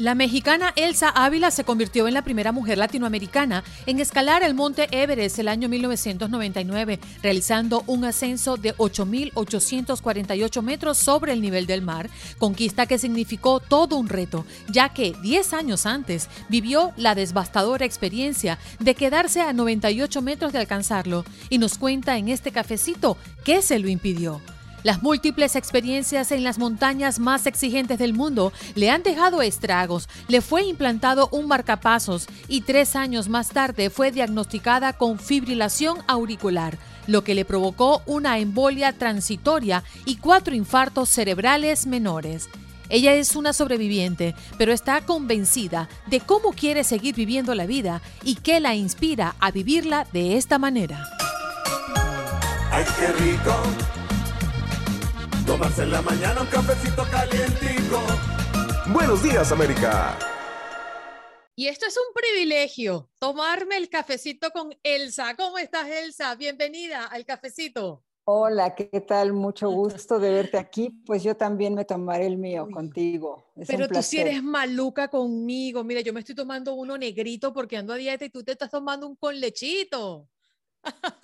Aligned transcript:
La 0.00 0.14
mexicana 0.14 0.72
Elsa 0.76 1.10
Ávila 1.10 1.50
se 1.50 1.64
convirtió 1.64 2.08
en 2.08 2.14
la 2.14 2.22
primera 2.22 2.52
mujer 2.52 2.78
latinoamericana 2.78 3.62
en 3.84 4.00
escalar 4.00 4.42
el 4.42 4.54
monte 4.54 4.88
Everest 4.92 5.38
el 5.38 5.46
año 5.46 5.68
1999, 5.68 6.98
realizando 7.22 7.84
un 7.86 8.06
ascenso 8.06 8.56
de 8.56 8.74
8.848 8.76 10.62
metros 10.62 10.96
sobre 10.96 11.34
el 11.34 11.42
nivel 11.42 11.66
del 11.66 11.82
mar, 11.82 12.08
conquista 12.38 12.86
que 12.86 12.96
significó 12.96 13.60
todo 13.60 13.98
un 13.98 14.08
reto, 14.08 14.46
ya 14.70 14.88
que 14.88 15.14
10 15.20 15.52
años 15.52 15.84
antes 15.84 16.30
vivió 16.48 16.94
la 16.96 17.14
devastadora 17.14 17.84
experiencia 17.84 18.58
de 18.78 18.94
quedarse 18.94 19.42
a 19.42 19.52
98 19.52 20.22
metros 20.22 20.54
de 20.54 20.60
alcanzarlo 20.60 21.26
y 21.50 21.58
nos 21.58 21.76
cuenta 21.76 22.16
en 22.16 22.30
este 22.30 22.52
cafecito 22.52 23.18
qué 23.44 23.60
se 23.60 23.78
lo 23.78 23.90
impidió. 23.90 24.40
Las 24.82 25.02
múltiples 25.02 25.56
experiencias 25.56 26.32
en 26.32 26.42
las 26.42 26.58
montañas 26.58 27.18
más 27.18 27.46
exigentes 27.46 27.98
del 27.98 28.14
mundo 28.14 28.52
le 28.74 28.90
han 28.90 29.02
dejado 29.02 29.42
estragos, 29.42 30.08
le 30.28 30.40
fue 30.40 30.64
implantado 30.64 31.28
un 31.32 31.46
marcapasos 31.48 32.26
y 32.48 32.62
tres 32.62 32.96
años 32.96 33.28
más 33.28 33.50
tarde 33.50 33.90
fue 33.90 34.10
diagnosticada 34.10 34.94
con 34.94 35.18
fibrilación 35.18 35.98
auricular, 36.06 36.78
lo 37.06 37.24
que 37.24 37.34
le 37.34 37.44
provocó 37.44 38.02
una 38.06 38.38
embolia 38.38 38.94
transitoria 38.94 39.84
y 40.06 40.16
cuatro 40.16 40.54
infartos 40.54 41.10
cerebrales 41.10 41.86
menores. 41.86 42.48
Ella 42.88 43.14
es 43.14 43.36
una 43.36 43.52
sobreviviente, 43.52 44.34
pero 44.58 44.72
está 44.72 45.02
convencida 45.02 45.88
de 46.06 46.20
cómo 46.20 46.52
quiere 46.52 46.84
seguir 46.84 47.14
viviendo 47.14 47.54
la 47.54 47.66
vida 47.66 48.00
y 48.24 48.36
qué 48.36 48.60
la 48.60 48.74
inspira 48.74 49.36
a 49.40 49.50
vivirla 49.50 50.06
de 50.12 50.38
esta 50.38 50.58
manera. 50.58 51.06
¡Ay, 52.72 52.84
qué 52.98 53.12
rico! 53.12 53.99
Tomarse 55.50 55.82
en 55.82 55.90
la 55.90 56.00
mañana 56.00 56.42
un 56.42 56.46
cafecito 56.46 57.02
calientico. 57.10 58.00
Buenos 58.92 59.20
días, 59.20 59.50
América. 59.50 60.16
Y 61.56 61.66
esto 61.66 61.86
es 61.86 61.96
un 61.96 62.14
privilegio, 62.14 63.10
tomarme 63.18 63.76
el 63.76 63.88
cafecito 63.88 64.52
con 64.52 64.72
Elsa. 64.84 65.34
¿Cómo 65.34 65.58
estás, 65.58 65.88
Elsa? 65.88 66.36
Bienvenida 66.36 67.04
al 67.06 67.24
cafecito. 67.24 68.04
Hola, 68.26 68.76
¿qué 68.76 69.00
tal? 69.00 69.32
Mucho 69.32 69.68
gusto 69.70 70.20
de 70.20 70.30
verte 70.30 70.56
aquí. 70.56 70.90
Pues 71.04 71.24
yo 71.24 71.36
también 71.36 71.74
me 71.74 71.84
tomaré 71.84 72.28
el 72.28 72.36
mío 72.36 72.68
contigo. 72.70 73.44
pero 73.66 73.88
tú 73.88 74.04
sí 74.04 74.20
eres 74.20 74.44
maluca 74.44 75.08
conmigo. 75.08 75.82
Mira, 75.82 76.00
yo 76.00 76.12
me 76.12 76.20
estoy 76.20 76.36
tomando 76.36 76.74
uno 76.74 76.96
negrito 76.96 77.52
porque 77.52 77.76
ando 77.76 77.92
a 77.92 77.96
dieta 77.96 78.24
y 78.24 78.30
tú 78.30 78.44
te 78.44 78.52
estás 78.52 78.70
tomando 78.70 79.04
un 79.04 79.16
con 79.16 79.40
lechito. 79.40 80.28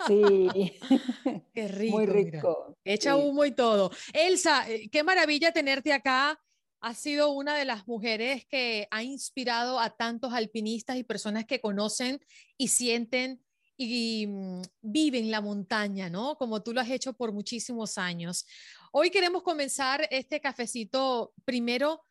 Sí. 0.07 0.79
Qué 1.53 1.67
rico. 1.67 1.97
Muy 1.97 2.05
rico. 2.05 2.77
Echa 2.83 3.15
humo 3.15 3.45
y 3.45 3.51
todo. 3.51 3.91
Elsa, 4.13 4.69
eh, 4.69 4.89
qué 4.89 5.03
maravilla 5.03 5.51
tenerte 5.51 5.91
acá. 5.93 6.39
Has 6.79 6.99
sido 6.99 7.31
una 7.31 7.55
de 7.55 7.65
las 7.65 7.87
mujeres 7.87 8.45
que 8.45 8.87
ha 8.91 9.03
inspirado 9.03 9.79
a 9.79 9.89
tantos 9.89 10.31
alpinistas 10.33 10.97
y 10.97 11.03
personas 11.03 11.45
que 11.45 11.59
conocen 11.59 12.19
y 12.57 12.67
sienten 12.67 13.43
y 13.75 14.27
mm, 14.27 14.61
viven 14.81 15.31
la 15.31 15.41
montaña, 15.41 16.09
¿no? 16.09 16.37
Como 16.37 16.61
tú 16.61 16.73
lo 16.73 16.81
has 16.81 16.89
hecho 16.89 17.13
por 17.13 17.33
muchísimos 17.33 17.97
años. 17.97 18.45
Hoy 18.91 19.09
queremos 19.09 19.43
comenzar 19.43 20.07
este 20.11 20.39
cafecito 20.39 21.33
primero 21.45 22.03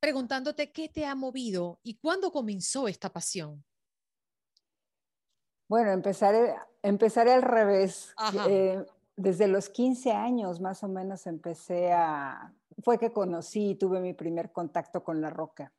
preguntándote 0.00 0.72
qué 0.72 0.88
te 0.88 1.04
ha 1.04 1.14
movido 1.14 1.78
y 1.82 1.94
cuándo 1.94 2.32
comenzó 2.32 2.88
esta 2.88 3.12
pasión. 3.12 3.64
Bueno, 5.72 5.90
empezaré, 5.90 6.54
empezaré 6.82 7.32
al 7.32 7.40
revés. 7.40 8.14
Eh, 8.46 8.84
desde 9.16 9.48
los 9.48 9.70
15 9.70 10.12
años 10.12 10.60
más 10.60 10.84
o 10.84 10.88
menos 10.88 11.26
empecé 11.26 11.92
a, 11.92 12.52
fue 12.82 12.98
que 12.98 13.10
conocí 13.10 13.70
y 13.70 13.74
tuve 13.76 13.98
mi 14.00 14.12
primer 14.12 14.52
contacto 14.52 15.02
con 15.02 15.22
la 15.22 15.30
roca. 15.30 15.72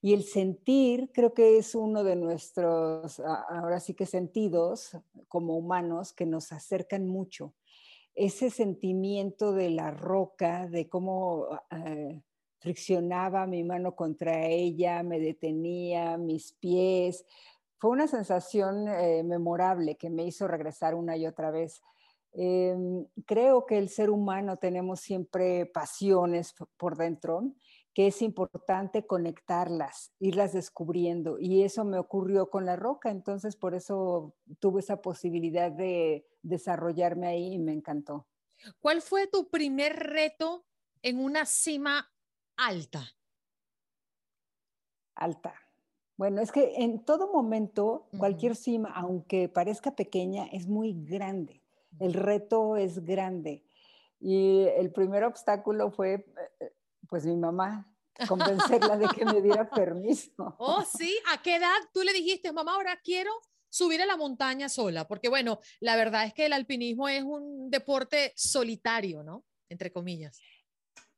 Y 0.00 0.14
el 0.14 0.22
sentir 0.22 1.10
creo 1.12 1.34
que 1.34 1.58
es 1.58 1.74
uno 1.74 2.04
de 2.04 2.14
nuestros, 2.14 3.18
ahora 3.18 3.80
sí 3.80 3.94
que 3.94 4.06
sentidos 4.06 4.96
como 5.26 5.56
humanos 5.56 6.12
que 6.12 6.24
nos 6.24 6.52
acercan 6.52 7.08
mucho. 7.08 7.52
Ese 8.14 8.48
sentimiento 8.48 9.54
de 9.54 9.70
la 9.70 9.90
roca, 9.90 10.68
de 10.68 10.88
cómo 10.88 11.48
eh, 11.72 12.22
friccionaba 12.60 13.48
mi 13.48 13.64
mano 13.64 13.96
contra 13.96 14.46
ella, 14.46 15.02
me 15.02 15.18
detenía, 15.18 16.16
mis 16.16 16.52
pies, 16.52 17.24
fue 17.82 17.90
una 17.90 18.06
sensación 18.06 18.86
eh, 18.86 19.24
memorable 19.24 19.96
que 19.96 20.08
me 20.08 20.24
hizo 20.24 20.46
regresar 20.46 20.94
una 20.94 21.16
y 21.16 21.26
otra 21.26 21.50
vez. 21.50 21.82
Em, 22.30 23.08
creo 23.26 23.66
que 23.66 23.76
el 23.76 23.88
ser 23.88 24.08
humano 24.08 24.56
tenemos 24.56 25.00
siempre 25.00 25.66
pasiones 25.66 26.54
por 26.76 26.96
dentro, 26.96 27.42
que 27.92 28.06
es 28.06 28.22
importante 28.22 29.04
conectarlas, 29.04 30.12
irlas 30.20 30.52
descubriendo. 30.52 31.40
Y 31.40 31.64
eso 31.64 31.84
me 31.84 31.98
ocurrió 31.98 32.50
con 32.50 32.66
la 32.66 32.76
roca, 32.76 33.10
entonces 33.10 33.56
por 33.56 33.74
eso 33.74 34.36
tuve 34.60 34.78
esa 34.78 35.02
posibilidad 35.02 35.72
de 35.72 36.24
desarrollarme 36.40 37.26
ahí 37.26 37.54
y 37.54 37.58
me 37.58 37.72
encantó. 37.72 38.28
¿Cuál 38.78 39.02
fue 39.02 39.26
tu 39.26 39.50
primer 39.50 39.96
reto 39.96 40.64
en 41.02 41.18
una 41.18 41.46
cima 41.46 42.12
alta? 42.56 43.02
Alta. 45.16 45.71
Bueno, 46.16 46.40
es 46.40 46.52
que 46.52 46.74
en 46.76 47.04
todo 47.04 47.32
momento, 47.32 48.08
cualquier 48.18 48.54
cima, 48.54 48.92
aunque 48.94 49.48
parezca 49.48 49.96
pequeña, 49.96 50.46
es 50.52 50.66
muy 50.66 50.94
grande. 51.04 51.62
El 51.98 52.14
reto 52.14 52.76
es 52.76 53.04
grande. 53.04 53.64
Y 54.20 54.66
el 54.76 54.92
primer 54.92 55.24
obstáculo 55.24 55.90
fue, 55.90 56.26
eh, 56.60 56.72
pues, 57.08 57.26
mi 57.26 57.36
mamá, 57.36 57.92
convencerla 58.28 58.96
de 58.96 59.08
que 59.08 59.24
me 59.24 59.42
diera 59.42 59.68
permiso. 59.70 60.54
Oh, 60.58 60.84
sí. 60.84 61.18
¿A 61.32 61.42
qué 61.42 61.56
edad 61.56 61.74
tú 61.92 62.02
le 62.02 62.12
dijiste, 62.12 62.52
mamá, 62.52 62.74
ahora 62.74 63.00
quiero 63.02 63.32
subir 63.68 64.00
a 64.02 64.06
la 64.06 64.16
montaña 64.16 64.68
sola? 64.68 65.08
Porque, 65.08 65.28
bueno, 65.28 65.58
la 65.80 65.96
verdad 65.96 66.24
es 66.24 66.34
que 66.34 66.46
el 66.46 66.52
alpinismo 66.52 67.08
es 67.08 67.22
un 67.22 67.70
deporte 67.70 68.32
solitario, 68.36 69.22
¿no? 69.22 69.44
Entre 69.68 69.90
comillas. 69.90 70.40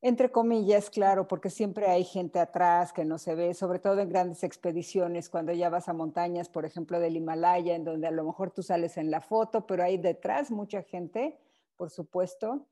Entre 0.07 0.31
comillas, 0.31 0.91
claro, 0.91 1.27
porque 1.27 1.49
siempre 1.49 1.87
hay 1.87 2.05
gente 2.05 2.39
atrás 2.39 2.93
que 2.93 3.07
no 3.07 3.17
se 3.17 3.35
ve, 3.35 3.55
sobre 3.55 3.79
todo 3.79 4.01
en 4.01 4.11
grandes 4.11 4.45
expediciones, 4.45 5.31
cuando 5.31 5.51
ya 5.55 5.71
vas 5.71 5.89
a 5.89 5.95
montañas, 5.95 6.51
por 6.51 6.67
ejemplo, 6.67 7.01
del 7.01 7.17
Himalaya, 7.17 7.75
en 7.75 7.85
donde 7.85 8.07
a 8.07 8.11
lo 8.11 8.23
mejor 8.23 8.51
tú 8.51 8.63
sales 8.63 8.99
en 8.99 9.11
la 9.11 9.23
foto, 9.23 9.67
pero 9.67 9.83
hay 9.83 9.97
detrás 9.97 10.51
mucha 10.51 10.83
gente, 10.83 11.41
por 11.79 11.89
supuesto. 11.89 12.67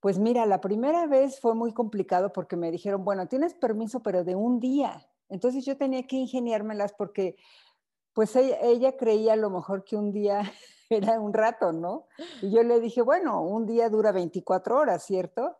Pues 0.00 0.18
mira, 0.18 0.46
la 0.46 0.60
primera 0.60 1.06
vez 1.06 1.38
fue 1.38 1.54
muy 1.54 1.72
complicado 1.72 2.32
porque 2.32 2.56
me 2.56 2.72
dijeron, 2.72 3.04
bueno, 3.04 3.28
tienes 3.28 3.54
permiso, 3.54 4.02
pero 4.02 4.24
de 4.24 4.34
un 4.34 4.58
día. 4.58 5.08
Entonces 5.28 5.64
yo 5.64 5.76
tenía 5.76 6.08
que 6.08 6.16
ingeniármelas 6.16 6.92
porque 6.92 7.36
pues 8.14 8.34
ella, 8.34 8.58
ella 8.62 8.96
creía 8.96 9.34
a 9.34 9.36
lo 9.36 9.50
mejor 9.50 9.84
que 9.84 9.94
un 9.94 10.10
día 10.10 10.42
era 10.90 11.20
un 11.20 11.32
rato, 11.32 11.70
¿no? 11.70 12.08
Y 12.42 12.50
yo 12.50 12.64
le 12.64 12.80
dije, 12.80 13.00
bueno, 13.00 13.42
un 13.44 13.64
día 13.64 13.88
dura 13.88 14.10
24 14.10 14.76
horas, 14.76 15.04
¿cierto? 15.04 15.56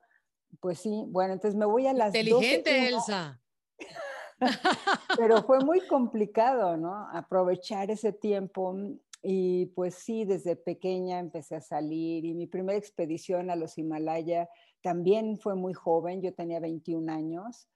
Pues 0.61 0.81
sí, 0.81 1.05
bueno, 1.09 1.35
entonces 1.35 1.59
me 1.59 1.67
voy 1.67 1.87
a 1.87 1.93
las 1.93 2.15
Inteligente, 2.15 2.89
Elsa. 2.89 3.41
Pero 5.19 5.43
fue 5.43 5.61
muy 5.61 5.81
complicado, 5.87 6.77
¿no? 6.77 7.09
Aprovechar 7.13 7.91
ese 7.91 8.13
tiempo. 8.13 8.77
Y 9.23 9.67
pues 9.67 9.97
sí, 9.97 10.25
desde 10.25 10.57
pequeña 10.57 11.19
empecé 11.19 11.57
a 11.57 11.61
salir 11.61 12.25
y 12.25 12.35
mi 12.35 12.47
primera 12.47 12.79
expedición 12.79 13.51
a 13.51 13.57
los 13.57 13.77
Himalaya 13.77 14.49
también 14.81 15.39
fue 15.39 15.57
muy 15.57 15.75
joven, 15.75 16.23
yo 16.23 16.33
tenía 16.33 16.61
21 16.61 17.13
años 17.13 17.69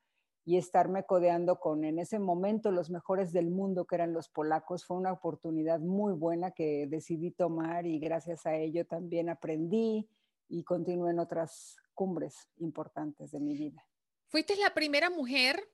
y 0.45 0.57
estarme 0.57 1.05
codeando 1.05 1.59
con 1.61 1.85
en 1.85 1.99
ese 1.99 2.19
momento 2.19 2.71
los 2.71 2.91
mejores 2.91 3.33
del 3.33 3.51
mundo 3.51 3.85
que 3.85 3.95
eran 3.95 4.13
los 4.13 4.29
polacos 4.29 4.85
fue 4.85 4.97
una 4.97 5.13
oportunidad 5.13 5.81
muy 5.81 6.15
buena 6.15 6.51
que 6.51 6.87
decidí 6.89 7.31
tomar 7.31 7.87
y 7.87 7.99
gracias 7.99 8.47
a 8.47 8.57
ello 8.57 8.85
también 8.85 9.29
aprendí 9.29 10.09
y 10.49 10.65
continué 10.65 11.13
en 11.13 11.21
otras 11.21 11.77
cumbres 11.95 12.49
importantes 12.59 13.31
de 13.33 13.41
mi 13.41 13.57
vida. 13.57 13.87
Fuiste 14.29 14.57
la 14.57 14.75
primera 14.75 15.11
mujer 15.11 15.69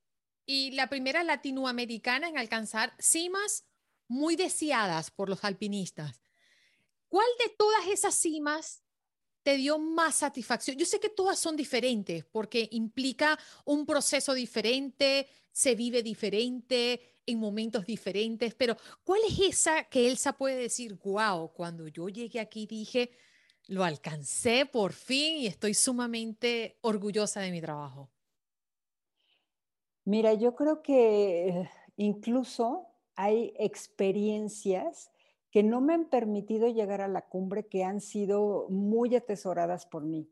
y 0.44 0.72
la 0.72 0.88
primera 0.88 1.22
latinoamericana 1.22 2.28
en 2.28 2.38
alcanzar 2.38 2.94
cimas 2.98 3.66
muy 4.08 4.36
deseadas 4.36 5.10
por 5.10 5.28
los 5.28 5.44
alpinistas. 5.44 6.22
¿Cuál 7.08 7.26
de 7.38 7.54
todas 7.56 7.86
esas 7.86 8.14
cimas 8.14 8.82
te 9.42 9.56
dio 9.56 9.78
más 9.78 10.16
satisfacción? 10.16 10.76
Yo 10.76 10.86
sé 10.86 11.00
que 11.00 11.08
todas 11.08 11.38
son 11.38 11.56
diferentes 11.56 12.24
porque 12.24 12.68
implica 12.72 13.38
un 13.64 13.86
proceso 13.86 14.34
diferente, 14.34 15.28
se 15.52 15.74
vive 15.74 16.02
diferente, 16.02 17.18
en 17.28 17.38
momentos 17.38 17.84
diferentes, 17.84 18.54
pero 18.54 18.74
¿cuál 19.04 19.20
es 19.28 19.38
esa 19.38 19.84
que 19.84 20.08
Elsa 20.08 20.32
puede 20.32 20.56
decir, 20.56 20.94
wow, 21.04 21.52
cuando 21.52 21.86
yo 21.86 22.08
llegué 22.08 22.40
aquí 22.40 22.66
dije, 22.66 23.10
lo 23.68 23.84
alcancé 23.84 24.66
por 24.66 24.92
fin 24.92 25.36
y 25.36 25.46
estoy 25.46 25.74
sumamente 25.74 26.78
orgullosa 26.80 27.40
de 27.40 27.52
mi 27.52 27.60
trabajo? 27.60 28.10
Mira, 30.04 30.32
yo 30.32 30.56
creo 30.56 30.82
que 30.82 31.68
incluso 31.96 32.86
hay 33.14 33.52
experiencias 33.58 35.10
que 35.50 35.62
no 35.62 35.80
me 35.80 35.94
han 35.94 36.08
permitido 36.08 36.68
llegar 36.68 37.02
a 37.02 37.08
la 37.08 37.22
cumbre 37.22 37.66
que 37.66 37.84
han 37.84 38.00
sido 38.00 38.66
muy 38.70 39.14
atesoradas 39.14 39.86
por 39.86 40.04
mí. 40.04 40.28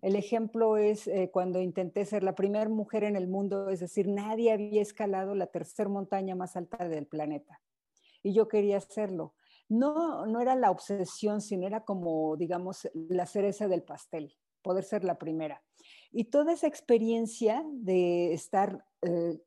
El 0.00 0.16
ejemplo 0.16 0.78
es 0.78 1.06
eh, 1.06 1.28
cuando 1.30 1.60
intenté 1.60 2.06
ser 2.06 2.22
la 2.22 2.34
primera 2.34 2.68
mujer 2.70 3.04
en 3.04 3.16
el 3.16 3.28
mundo, 3.28 3.68
es 3.68 3.80
decir, 3.80 4.08
nadie 4.08 4.52
había 4.52 4.80
escalado 4.80 5.34
la 5.34 5.48
tercera 5.48 5.90
montaña 5.90 6.34
más 6.34 6.56
alta 6.56 6.88
del 6.88 7.06
planeta. 7.06 7.60
Y 8.22 8.32
yo 8.32 8.48
quería 8.48 8.78
hacerlo. 8.78 9.34
No, 9.70 10.26
no 10.26 10.40
era 10.40 10.54
la 10.54 10.70
obsesión, 10.70 11.40
sino 11.40 11.66
era 11.66 11.84
como, 11.84 12.36
digamos, 12.36 12.88
la 12.92 13.24
cereza 13.24 13.68
del 13.68 13.82
pastel, 13.82 14.36
poder 14.62 14.84
ser 14.84 15.04
la 15.04 15.18
primera. 15.18 15.62
Y 16.12 16.24
toda 16.24 16.52
esa 16.52 16.66
experiencia 16.66 17.62
de 17.72 18.34
estar 18.34 18.84
eh, 19.02 19.40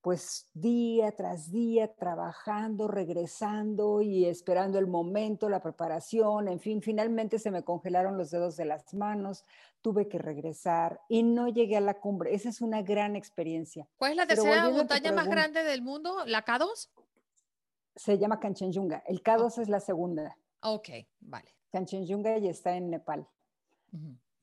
pues 0.00 0.46
día 0.54 1.12
tras 1.12 1.50
día 1.50 1.94
trabajando, 1.94 2.88
regresando 2.88 4.00
y 4.00 4.24
esperando 4.24 4.78
el 4.78 4.86
momento, 4.86 5.48
la 5.48 5.60
preparación, 5.60 6.48
en 6.48 6.58
fin, 6.58 6.80
finalmente 6.80 7.38
se 7.38 7.50
me 7.50 7.62
congelaron 7.62 8.16
los 8.16 8.30
dedos 8.30 8.56
de 8.56 8.64
las 8.64 8.94
manos, 8.94 9.44
tuve 9.82 10.08
que 10.08 10.18
regresar 10.18 11.00
y 11.08 11.22
no 11.22 11.48
llegué 11.48 11.76
a 11.76 11.82
la 11.82 12.00
cumbre. 12.00 12.34
Esa 12.34 12.48
es 12.48 12.62
una 12.62 12.82
gran 12.82 13.14
experiencia. 13.14 13.86
¿Cuál 13.98 14.12
es 14.12 14.16
la 14.16 14.26
tercera 14.26 14.70
montaña 14.70 15.12
más 15.12 15.28
grande 15.28 15.62
del 15.64 15.82
mundo? 15.82 16.24
¿La 16.26 16.44
K2? 16.44 16.88
Se 18.00 18.16
llama 18.16 18.40
Kanchenjunga. 18.40 19.02
El 19.06 19.22
K2 19.22 19.60
es 19.60 19.68
la 19.68 19.78
segunda. 19.78 20.34
Ok, 20.62 20.88
vale. 21.20 21.54
Kanchenjunga 21.70 22.38
y 22.38 22.48
está 22.48 22.74
en 22.74 22.88
Nepal. 22.88 23.28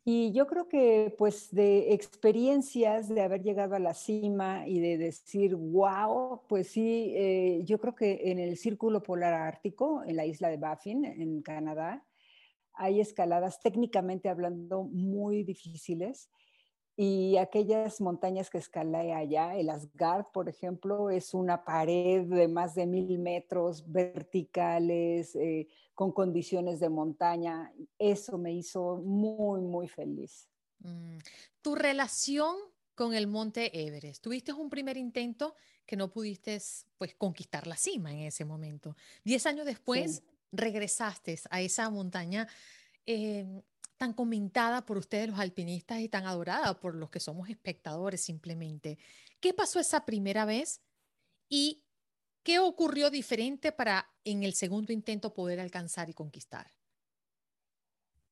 Y 0.06 0.32
yo 0.32 0.46
creo 0.46 0.68
que 0.68 1.16
pues 1.18 1.50
de 1.50 1.92
experiencias 1.94 3.10
de 3.10 3.20
haber 3.24 3.42
llegado 3.42 3.74
a 3.74 3.80
la 3.80 3.96
cima 3.96 4.68
y 4.68 4.80
de 4.80 5.00
decir, 5.00 5.56
wow, 5.56 6.44
pues 6.48 6.68
sí, 6.68 7.14
eh, 7.16 7.62
yo 7.64 7.80
creo 7.80 7.96
que 7.96 8.30
en 8.30 8.38
el 8.38 8.58
Círculo 8.58 9.02
Polar 9.02 9.34
Ártico, 9.34 10.04
en 10.04 10.18
la 10.18 10.28
isla 10.28 10.50
de 10.50 10.58
Baffin, 10.58 11.04
en 11.06 11.42
Canadá, 11.42 12.06
hay 12.74 13.02
escaladas 13.02 13.60
técnicamente 13.60 14.30
hablando 14.30 14.84
muy 14.84 15.44
difíciles 15.44 16.30
y 17.00 17.38
aquellas 17.38 18.02
montañas 18.02 18.50
que 18.50 18.58
escalé 18.58 19.14
allá, 19.14 19.56
el 19.56 19.70
Asgard, 19.70 20.26
por 20.34 20.50
ejemplo, 20.50 21.12
es 21.12 21.36
una 21.36 21.64
pared 21.64 22.24
de 22.24 22.48
más 22.48 22.74
de 22.74 22.88
mil 22.88 23.20
metros 23.20 23.84
verticales, 23.92 25.36
eh, 25.36 25.68
con 25.94 26.12
condiciones 26.12 26.80
de 26.80 26.90
montaña. 26.90 27.72
Eso 28.00 28.40
me 28.40 28.52
hizo 28.52 28.98
muy, 28.98 29.62
muy 29.62 29.88
feliz. 29.88 30.50
Mm, 30.80 31.18
tu 31.62 31.76
relación 31.76 32.56
con 32.96 33.14
el 33.14 33.28
monte 33.28 33.80
Everest. 33.80 34.24
Tuviste 34.24 34.52
un 34.54 34.72
primer 34.72 34.98
intento 34.98 35.54
que 35.86 35.96
no 35.96 36.10
pudiste 36.10 36.60
pues, 36.98 37.14
conquistar 37.14 37.68
la 37.68 37.78
cima 37.78 38.12
en 38.12 38.22
ese 38.22 38.44
momento. 38.44 38.96
Diez 39.24 39.46
años 39.46 39.68
después 39.68 40.24
regresaste 40.52 41.40
a 41.52 41.62
esa 41.62 41.92
montaña. 41.92 42.48
Eh, 43.06 43.46
tan 43.98 44.14
comentada 44.14 44.86
por 44.86 44.98
ustedes 44.98 45.30
los 45.30 45.40
alpinistas 45.40 46.00
y 46.00 46.10
tan 46.10 46.26
adorada 46.26 46.80
por 46.80 46.96
los 46.96 47.10
que 47.10 47.20
somos 47.20 47.50
espectadores 47.50 48.22
simplemente. 48.22 48.98
¿Qué 49.40 49.54
pasó 49.54 49.80
esa 49.80 50.06
primera 50.06 50.46
vez 50.46 50.82
y 51.50 51.84
qué 52.44 52.60
ocurrió 52.60 53.10
diferente 53.10 53.72
para 53.72 54.08
en 54.24 54.44
el 54.44 54.54
segundo 54.54 54.94
intento 54.94 55.34
poder 55.34 55.60
alcanzar 55.60 56.10
y 56.10 56.14
conquistar? 56.14 56.68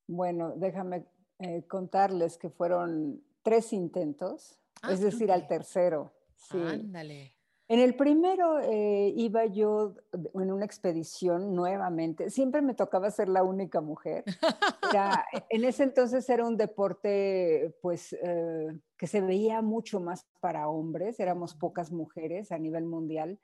Bueno, 0.08 0.54
déjame 0.56 1.06
eh, 1.40 1.64
contarles 1.68 2.38
que 2.38 2.50
fueron 2.50 3.24
tres 3.42 3.74
intentos, 3.74 4.58
ah, 4.82 4.94
es 4.94 5.02
decir, 5.02 5.32
al 5.32 5.48
tercero. 5.48 6.14
Sí. 6.36 6.58
Ándale. 6.58 7.35
En 7.68 7.80
el 7.80 7.96
primero 7.96 8.60
eh, 8.60 9.12
iba 9.18 9.46
yo 9.48 9.96
en 10.36 10.52
una 10.52 10.66
expedición 10.66 11.56
nuevamente. 11.56 12.30
Siempre 12.30 12.62
me 12.62 12.76
tocaba 12.76 13.10
ser 13.10 13.28
la 13.28 13.42
única 13.42 13.82
mujer. 13.82 14.24
en 15.50 15.64
ese 15.64 15.84
entonces 15.84 16.30
era 16.30 16.46
un 16.46 16.58
deporte, 16.58 17.76
pues, 17.82 18.14
eh, 18.22 18.68
que 18.98 19.08
se 19.08 19.22
veía 19.22 19.64
mucho 19.64 20.00
más 20.00 20.28
para 20.42 20.70
hombres. 20.70 21.20
Éramos 21.20 21.56
pocas 21.56 21.92
mujeres 21.92 22.52
a 22.52 22.60
nivel 22.60 22.86
mundial. 22.86 23.40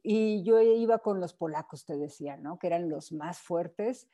Y 0.00 0.44
yo 0.44 0.60
iba 0.60 0.98
con 0.98 1.18
los 1.18 1.34
polacos, 1.34 1.84
te 1.84 1.96
decía, 1.96 2.36
¿no? 2.36 2.60
Que 2.60 2.68
eran 2.68 2.88
los 2.88 3.10
más 3.10 3.40
fuertes. 3.40 4.08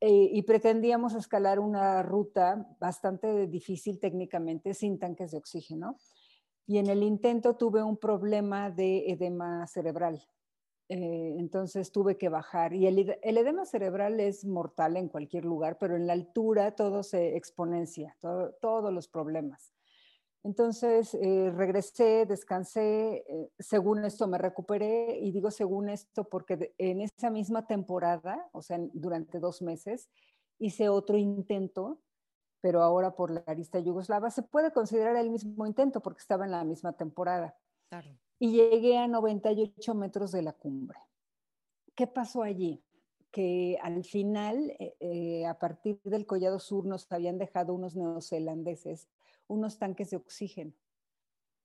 Eh, 0.00 0.28
y 0.30 0.42
pretendíamos 0.42 1.14
escalar 1.14 1.58
una 1.58 2.02
ruta 2.02 2.68
bastante 2.78 3.46
difícil 3.46 3.98
técnicamente 3.98 4.74
sin 4.74 4.98
tanques 4.98 5.30
de 5.30 5.38
oxígeno 5.38 5.96
y 6.66 6.78
en 6.78 6.88
el 6.88 7.02
intento 7.02 7.56
tuve 7.56 7.82
un 7.82 7.96
problema 7.96 8.70
de 8.70 9.10
edema 9.10 9.66
cerebral. 9.66 10.26
Eh, 10.88 11.36
entonces 11.38 11.92
tuve 11.92 12.18
que 12.18 12.28
bajar. 12.28 12.74
Y 12.74 12.86
el, 12.86 12.98
edema 13.22 13.64
cerebral 13.64 14.20
es 14.20 14.44
mortal 14.44 14.96
en 14.96 15.08
cualquier 15.08 15.44
lugar, 15.44 15.78
pero 15.78 15.96
en 15.96 16.06
la 16.06 16.12
altura 16.12 16.74
todo 16.74 17.02
se 17.02 17.36
exponencia, 17.36 18.16
todos 18.20 18.92
los 18.92 19.08
problemas. 19.08 19.72
Entonces 20.42 21.14
eh, 21.14 21.50
regresé, 21.56 22.26
descansé, 22.26 23.24
eh, 23.26 23.50
según 23.58 24.04
esto 24.04 24.28
me 24.28 24.36
recuperé 24.36 25.18
y 25.18 25.32
digo 25.32 25.50
según 25.50 25.88
esto 25.88 26.24
porque 26.24 26.74
en 26.76 27.00
esa 27.00 27.30
misma 27.30 27.66
temporada, 27.66 28.46
o 28.52 28.60
sea, 28.60 28.78
durante 28.92 29.38
dos 29.40 29.62
meses, 29.62 30.10
hice 30.58 30.90
otro 30.90 31.16
intento 31.16 31.98
pero 32.64 32.82
ahora 32.82 33.14
por 33.14 33.30
la 33.30 33.42
arista 33.46 33.78
yugoslava, 33.78 34.30
se 34.30 34.42
puede 34.42 34.72
considerar 34.72 35.16
el 35.16 35.28
mismo 35.28 35.66
intento 35.66 36.00
porque 36.00 36.20
estaba 36.20 36.46
en 36.46 36.50
la 36.50 36.64
misma 36.64 36.94
temporada. 36.94 37.58
Y 38.38 38.52
llegué 38.52 38.96
a 38.96 39.06
98 39.06 39.94
metros 39.94 40.32
de 40.32 40.40
la 40.40 40.54
cumbre. 40.54 40.98
¿Qué 41.94 42.06
pasó 42.06 42.42
allí? 42.42 42.82
Que 43.30 43.78
al 43.82 44.02
final, 44.02 44.70
eh, 44.78 44.96
eh, 44.98 45.44
a 45.44 45.58
partir 45.58 46.00
del 46.04 46.24
Collado 46.24 46.58
Sur, 46.58 46.86
nos 46.86 47.06
habían 47.12 47.36
dejado 47.36 47.74
unos 47.74 47.96
neozelandeses 47.96 49.10
unos 49.46 49.76
tanques 49.76 50.08
de 50.08 50.16
oxígeno. 50.16 50.72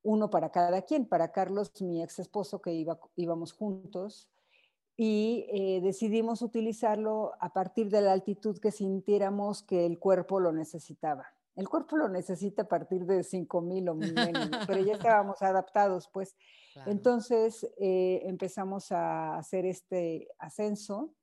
Uno 0.03 0.29
para 0.29 0.51
cada 0.51 0.81
quien, 0.81 1.05
para 1.05 1.31
Carlos, 1.31 1.71
mi 1.81 2.03
ex 2.03 2.19
esposo, 2.19 2.61
que 2.61 2.73
iba, 2.73 2.99
íbamos 3.15 3.53
juntos, 3.53 4.29
y 5.01 5.45
eh, 5.47 5.79
decidimos 5.81 6.41
utilizarlo 6.41 7.31
a 7.39 7.53
partir 7.53 7.89
de 7.89 8.01
la 8.01 8.11
altitud 8.11 8.59
que 8.59 8.69
sintiéramos 8.69 9.63
que 9.63 9.85
el 9.85 9.97
cuerpo 9.97 10.41
lo 10.41 10.51
necesitaba. 10.51 11.25
El 11.55 11.69
cuerpo 11.69 11.95
lo 11.95 12.09
necesita 12.09 12.63
a 12.63 12.67
partir 12.67 13.05
de 13.05 13.23
5000 13.23 13.87
o 13.87 13.95
menos, 13.95 14.49
pero 14.67 14.83
ya 14.83 14.93
estábamos 15.23 15.41
adaptados, 15.41 16.09
pues. 16.11 16.35
Entonces 16.85 17.65
eh, 17.79 18.23
empezamos 18.25 18.91
a 18.91 19.37
hacer 19.37 19.65
este 19.65 20.27
ascenso 20.37 21.15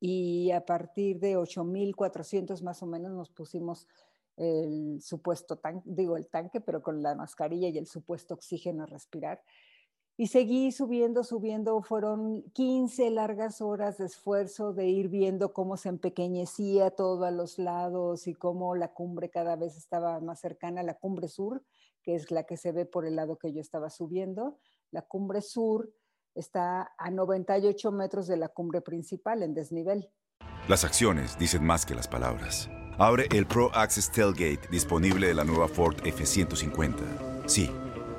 y 0.00 0.50
a 0.52 0.64
partir 0.64 1.20
de 1.20 1.36
8400 1.36 2.62
más 2.62 2.82
o 2.82 2.86
menos 2.86 3.12
nos 3.12 3.28
pusimos 3.28 3.88
el 4.38 5.02
supuesto 5.02 5.58
tanque, 5.58 5.82
digo 5.84 6.16
el 6.16 6.28
tanque, 6.28 6.62
pero 6.62 6.82
con 6.82 7.02
la 7.02 7.14
mascarilla 7.14 7.68
y 7.68 7.76
el 7.76 7.86
supuesto 7.86 8.32
oxígeno 8.32 8.84
a 8.84 8.86
respirar. 8.86 9.42
Y 10.20 10.26
seguí 10.26 10.70
subiendo, 10.70 11.24
subiendo. 11.24 11.80
Fueron 11.80 12.42
15 12.52 13.08
largas 13.08 13.62
horas 13.62 13.96
de 13.96 14.04
esfuerzo 14.04 14.74
de 14.74 14.84
ir 14.84 15.08
viendo 15.08 15.54
cómo 15.54 15.78
se 15.78 15.88
empequeñecía 15.88 16.90
todo 16.90 17.24
a 17.24 17.30
los 17.30 17.58
lados 17.58 18.26
y 18.26 18.34
cómo 18.34 18.76
la 18.76 18.88
cumbre 18.92 19.30
cada 19.30 19.56
vez 19.56 19.78
estaba 19.78 20.20
más 20.20 20.38
cercana, 20.38 20.82
la 20.82 20.92
cumbre 20.92 21.26
sur, 21.26 21.64
que 22.02 22.16
es 22.16 22.30
la 22.30 22.42
que 22.42 22.58
se 22.58 22.70
ve 22.70 22.84
por 22.84 23.06
el 23.06 23.16
lado 23.16 23.38
que 23.38 23.54
yo 23.54 23.62
estaba 23.62 23.88
subiendo. 23.88 24.58
La 24.90 25.00
cumbre 25.00 25.40
sur 25.40 25.90
está 26.34 26.92
a 26.98 27.10
98 27.10 27.90
metros 27.90 28.26
de 28.26 28.36
la 28.36 28.48
cumbre 28.48 28.82
principal 28.82 29.42
en 29.42 29.54
desnivel. 29.54 30.10
Las 30.68 30.84
acciones 30.84 31.38
dicen 31.38 31.64
más 31.64 31.86
que 31.86 31.94
las 31.94 32.08
palabras. 32.08 32.68
Abre 32.98 33.24
el 33.32 33.46
Pro 33.46 33.70
Access 33.72 34.12
Tailgate 34.12 34.68
disponible 34.70 35.28
de 35.28 35.34
la 35.34 35.44
nueva 35.44 35.66
Ford 35.66 35.96
F-150. 36.04 37.48
Sí 37.48 37.70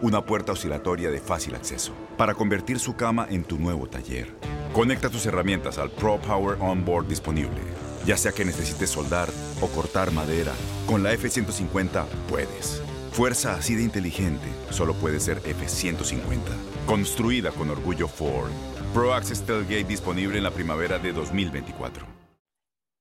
una 0.02 0.26
puerta 0.26 0.52
oscilatoria 0.52 1.12
de 1.12 1.20
fácil 1.20 1.56
acceso, 1.56 1.94
para 2.18 2.34
convertir 2.34 2.80
su 2.80 2.96
cama 2.96 3.28
en 3.30 3.44
tu 3.44 3.58
nuevo 3.58 3.88
taller. 3.88 4.28
Conecta 4.74 5.10
tus 5.10 5.26
herramientas 5.26 5.78
al 5.78 5.92
Pro 5.92 6.20
Power 6.20 6.58
Onboard 6.62 7.08
disponible. 7.08 7.62
Ya 8.06 8.18
sea 8.18 8.32
que 8.32 8.46
necesites 8.46 8.90
soldar 8.90 9.30
o 9.62 9.68
cortar 9.68 10.12
madera, 10.12 10.54
con 10.88 11.04
la 11.04 11.14
F-150 11.14 12.06
puedes. 12.30 12.82
Fuerza 13.12 13.56
así 13.56 13.76
de 13.76 13.84
inteligente 13.84 14.48
solo 14.70 14.94
puede 14.94 15.20
ser 15.20 15.38
F-150. 15.38 16.40
Construida 16.86 17.52
con 17.52 17.70
orgullo 17.70 18.08
Ford. 18.08 18.50
Pro 18.94 19.14
Access 19.14 19.46
Tailgate 19.46 19.84
disponible 19.84 20.38
en 20.38 20.44
la 20.44 20.52
primavera 20.52 20.98
de 21.00 21.14
2024. 21.14 22.06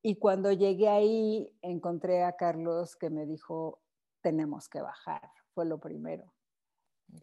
Y 0.02 0.16
cuando 0.16 0.52
llegué 0.52 0.88
ahí, 0.88 1.52
encontré 1.62 2.25
a 2.25 2.37
Carlos 2.37 2.97
que 2.97 3.11
me 3.11 3.26
dijo, 3.26 3.80
tenemos 4.23 4.69
que 4.69 4.80
bajar, 4.80 5.30
fue 5.54 5.66
lo 5.66 5.78
primero. 5.78 6.33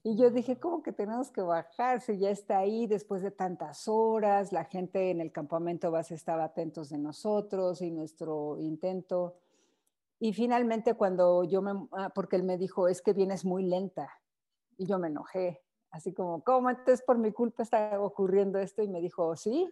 Y 0.04 0.16
yo 0.16 0.30
dije, 0.30 0.60
¿cómo 0.60 0.84
que 0.84 0.92
tenemos 0.92 1.32
que 1.32 1.42
bajar? 1.42 2.02
Si 2.02 2.18
ya 2.18 2.30
está 2.30 2.60
ahí 2.60 2.88
después 2.88 3.22
de 3.22 3.32
tantas 3.32 3.88
horas, 3.88 4.52
la 4.52 4.66
gente 4.66 5.12
en 5.12 5.22
el 5.22 5.32
campamento 5.32 5.92
base 5.92 6.16
estaba 6.16 6.46
atentos 6.46 6.90
de 6.90 6.98
nosotros 6.98 7.82
y 7.82 7.92
nuestro 7.92 8.58
intento. 8.60 9.36
Y 10.20 10.34
finalmente 10.34 10.94
cuando 10.94 11.44
yo 11.44 11.62
me, 11.62 11.88
ah, 11.92 12.12
porque 12.14 12.36
él 12.36 12.44
me 12.44 12.58
dijo, 12.58 12.88
es 12.88 13.02
que 13.02 13.14
vienes 13.14 13.46
muy 13.46 13.64
lenta. 13.64 14.10
Y 14.78 14.86
yo 14.86 15.00
me 15.00 15.08
enojé, 15.08 15.62
así 15.92 16.14
como, 16.14 16.44
¿cómo 16.44 16.70
entonces 16.70 17.04
por 17.04 17.18
mi 17.18 17.32
culpa 17.32 17.64
está 17.64 18.00
ocurriendo 18.02 18.60
esto? 18.60 18.84
Y 18.84 18.88
me 18.88 19.02
dijo, 19.02 19.36
sí. 19.36 19.70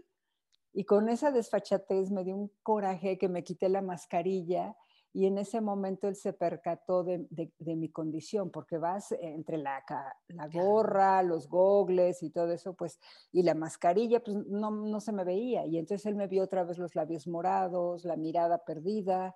Y 0.73 0.83
con 0.83 1.09
esa 1.09 1.31
desfachatez 1.31 2.11
me 2.11 2.23
dio 2.23 2.35
un 2.35 2.51
coraje 2.61 3.17
que 3.17 3.29
me 3.29 3.43
quité 3.43 3.69
la 3.69 3.81
mascarilla 3.81 4.75
y 5.15 5.27
en 5.27 5.37
ese 5.37 5.61
momento 5.61 6.09
él 6.09 6.17
se 6.17 6.33
percató 6.33 7.05
de, 7.05 7.25
mi 7.59 7.89
condición, 7.89 8.51
porque 8.51 8.77
vas 8.77 9.13
entre 9.13 9.57
la, 9.57 9.81
la, 10.27 10.47
gorra, 10.49 11.23
los 11.23 11.47
gogles 11.47 12.21
y 12.21 12.31
todo 12.31 12.51
eso, 12.51 12.73
pues, 12.73 12.99
y 13.31 13.41
la 13.43 13.53
mascarilla, 13.55 14.21
pues 14.21 14.35
no, 14.35 14.71
no 14.71 14.99
se 14.99 15.13
me 15.13 15.23
veía. 15.23 15.65
Y 15.67 15.77
entonces 15.77 16.05
él 16.05 16.15
me 16.15 16.27
vio 16.27 16.43
otra 16.43 16.65
vez 16.65 16.77
los 16.77 16.95
labios 16.95 17.27
morados, 17.27 18.03
la 18.03 18.17
mirada 18.17 18.65
perdida 18.65 19.33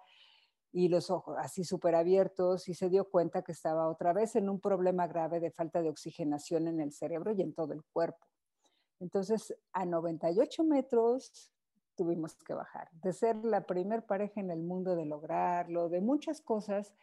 y 0.73 0.89
los 0.89 1.09
ojos 1.09 1.37
así 1.39 1.63
súper 1.63 1.95
abiertos 1.95 2.67
y 2.67 2.73
se 2.73 2.89
dio 2.89 3.09
cuenta 3.09 3.41
que 3.41 3.53
estaba 3.53 3.87
otra 3.87 4.11
vez 4.11 4.35
en 4.35 4.49
un 4.49 4.59
problema 4.59 5.07
grave 5.07 5.39
de 5.39 5.49
falta 5.49 5.81
de 5.81 5.87
oxigenación 5.87 6.67
en 6.67 6.81
el 6.81 6.91
cerebro 6.91 7.31
y 7.31 7.41
en 7.41 7.53
todo 7.53 7.71
el 7.71 7.85
cuerpo. 7.93 8.27
Entonces, 8.99 9.55
a 9.71 9.85
98 9.85 10.61
metros 10.65 11.53
tuvimos 11.99 12.33
que 12.45 12.53
bajar, 12.53 12.89
de 13.03 13.11
ser 13.11 13.35
la 13.43 13.65
primer 13.65 14.05
pareja 14.05 14.39
en 14.39 14.51
el 14.51 14.61
mundo 14.61 14.95
de 14.95 15.05
lograrlo, 15.05 15.89
de 15.89 15.99
muchas 15.99 16.39
cosas, 16.39 16.95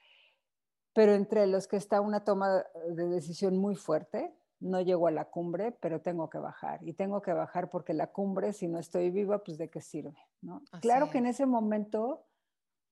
pero 0.94 1.12
entre 1.12 1.46
los 1.46 1.68
que 1.68 1.76
está 1.76 2.00
una 2.00 2.24
toma 2.24 2.64
de 2.88 3.08
decisión 3.08 3.58
muy 3.58 3.76
fuerte. 3.76 4.34
No 4.58 4.80
llego 4.80 5.06
a 5.06 5.10
la 5.10 5.26
cumbre, 5.26 5.72
pero 5.72 6.00
tengo 6.00 6.30
que 6.30 6.38
bajar. 6.38 6.82
Y 6.82 6.94
tengo 6.94 7.20
que 7.20 7.34
bajar 7.34 7.68
porque 7.68 7.92
la 7.92 8.10
cumbre, 8.10 8.54
si 8.54 8.68
no 8.68 8.78
estoy 8.78 9.10
viva, 9.10 9.44
pues 9.44 9.58
de 9.58 9.68
qué 9.68 9.82
sirve. 9.82 10.16
¿no? 10.40 10.62
Claro 10.80 11.10
que 11.10 11.18
en 11.18 11.26
ese 11.26 11.44
momento 11.44 12.24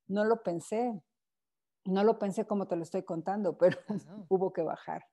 no 0.06 0.26
lo 0.26 0.42
pensé. 0.42 1.00
No 1.86 2.04
lo 2.04 2.18
pensé 2.18 2.46
como 2.46 2.66
te 2.68 2.76
lo 2.76 2.82
estoy 2.82 3.04
contando, 3.04 3.56
pero 3.56 3.78
hubo 4.28 4.52
que 4.52 4.60
bajar. 4.60 5.06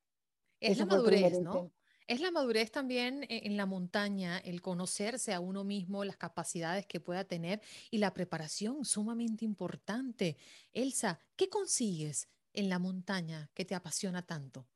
Es 0.60 0.78
la 0.80 0.88
madurez, 0.88 1.40
¿no? 1.40 1.72
Es 2.12 2.20
la 2.20 2.30
madurez 2.30 2.72
también 2.72 3.24
e-, 3.24 3.48
en 3.48 3.56
la 3.56 3.66
montaña, 3.66 4.38
el 4.40 4.62
conocerse 4.62 5.34
a 5.34 5.40
uno 5.40 5.64
mismo, 5.64 6.04
las 6.04 6.18
capacidades 6.18 6.86
que 6.86 7.00
pueda 7.00 7.24
tener 7.24 7.62
y 7.90 8.00
la 8.00 8.14
preparación 8.14 8.84
sumamente 8.84 9.46
importante. 9.46 10.36
Elsa, 10.74 11.20
¿qué 11.38 11.48
consigues 11.48 12.28
en 12.52 12.68
la 12.68 12.80
montaña 12.80 13.50
que 13.54 13.64
te 13.64 13.76
apasiona 13.76 14.24
tanto? 14.24 14.68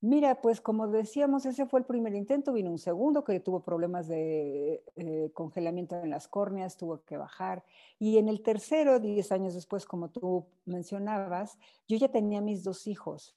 Mira, 0.00 0.40
pues 0.40 0.60
como 0.60 0.86
decíamos, 0.86 1.44
ese 1.44 1.66
fue 1.66 1.80
el 1.80 1.86
primer 1.86 2.14
intento, 2.14 2.52
vino 2.52 2.70
un 2.70 2.78
segundo 2.78 3.24
que 3.24 3.40
tuvo 3.40 3.60
problemas 3.60 4.06
de 4.06 4.84
eh, 4.94 5.32
congelamiento 5.34 5.96
en 5.96 6.10
las 6.10 6.28
córneas, 6.28 6.76
tuvo 6.76 7.02
que 7.02 7.16
bajar. 7.16 7.64
Y 7.98 8.18
en 8.18 8.28
el 8.28 8.42
tercero, 8.42 9.00
diez 9.00 9.32
años 9.32 9.54
después, 9.54 9.86
como 9.86 10.08
tú 10.08 10.46
mencionabas, 10.66 11.58
yo 11.88 11.96
ya 11.96 12.12
tenía 12.12 12.40
mis 12.40 12.62
dos 12.62 12.86
hijos. 12.86 13.34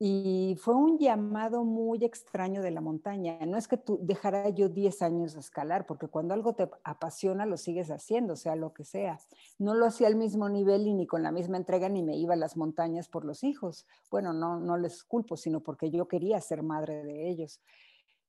Y 0.00 0.56
fue 0.60 0.76
un 0.76 0.96
llamado 0.96 1.64
muy 1.64 2.04
extraño 2.04 2.62
de 2.62 2.70
la 2.70 2.80
montaña. 2.80 3.36
No 3.44 3.56
es 3.56 3.66
que 3.66 3.76
tú 3.76 3.98
dejara 4.00 4.48
yo 4.50 4.68
10 4.68 5.02
años 5.02 5.34
de 5.34 5.40
escalar, 5.40 5.86
porque 5.86 6.06
cuando 6.06 6.34
algo 6.34 6.54
te 6.54 6.70
apasiona 6.84 7.46
lo 7.46 7.56
sigues 7.56 7.90
haciendo, 7.90 8.36
sea 8.36 8.54
lo 8.54 8.72
que 8.72 8.84
sea. 8.84 9.18
No 9.58 9.74
lo 9.74 9.86
hacía 9.86 10.06
al 10.06 10.14
mismo 10.14 10.48
nivel 10.48 10.86
y 10.86 10.94
ni 10.94 11.08
con 11.08 11.24
la 11.24 11.32
misma 11.32 11.56
entrega 11.56 11.88
ni 11.88 12.04
me 12.04 12.16
iba 12.16 12.34
a 12.34 12.36
las 12.36 12.56
montañas 12.56 13.08
por 13.08 13.24
los 13.24 13.42
hijos. 13.42 13.88
Bueno, 14.08 14.32
no, 14.32 14.60
no 14.60 14.76
les 14.76 15.02
culpo, 15.02 15.36
sino 15.36 15.64
porque 15.64 15.90
yo 15.90 16.06
quería 16.06 16.40
ser 16.40 16.62
madre 16.62 17.02
de 17.02 17.28
ellos. 17.28 17.60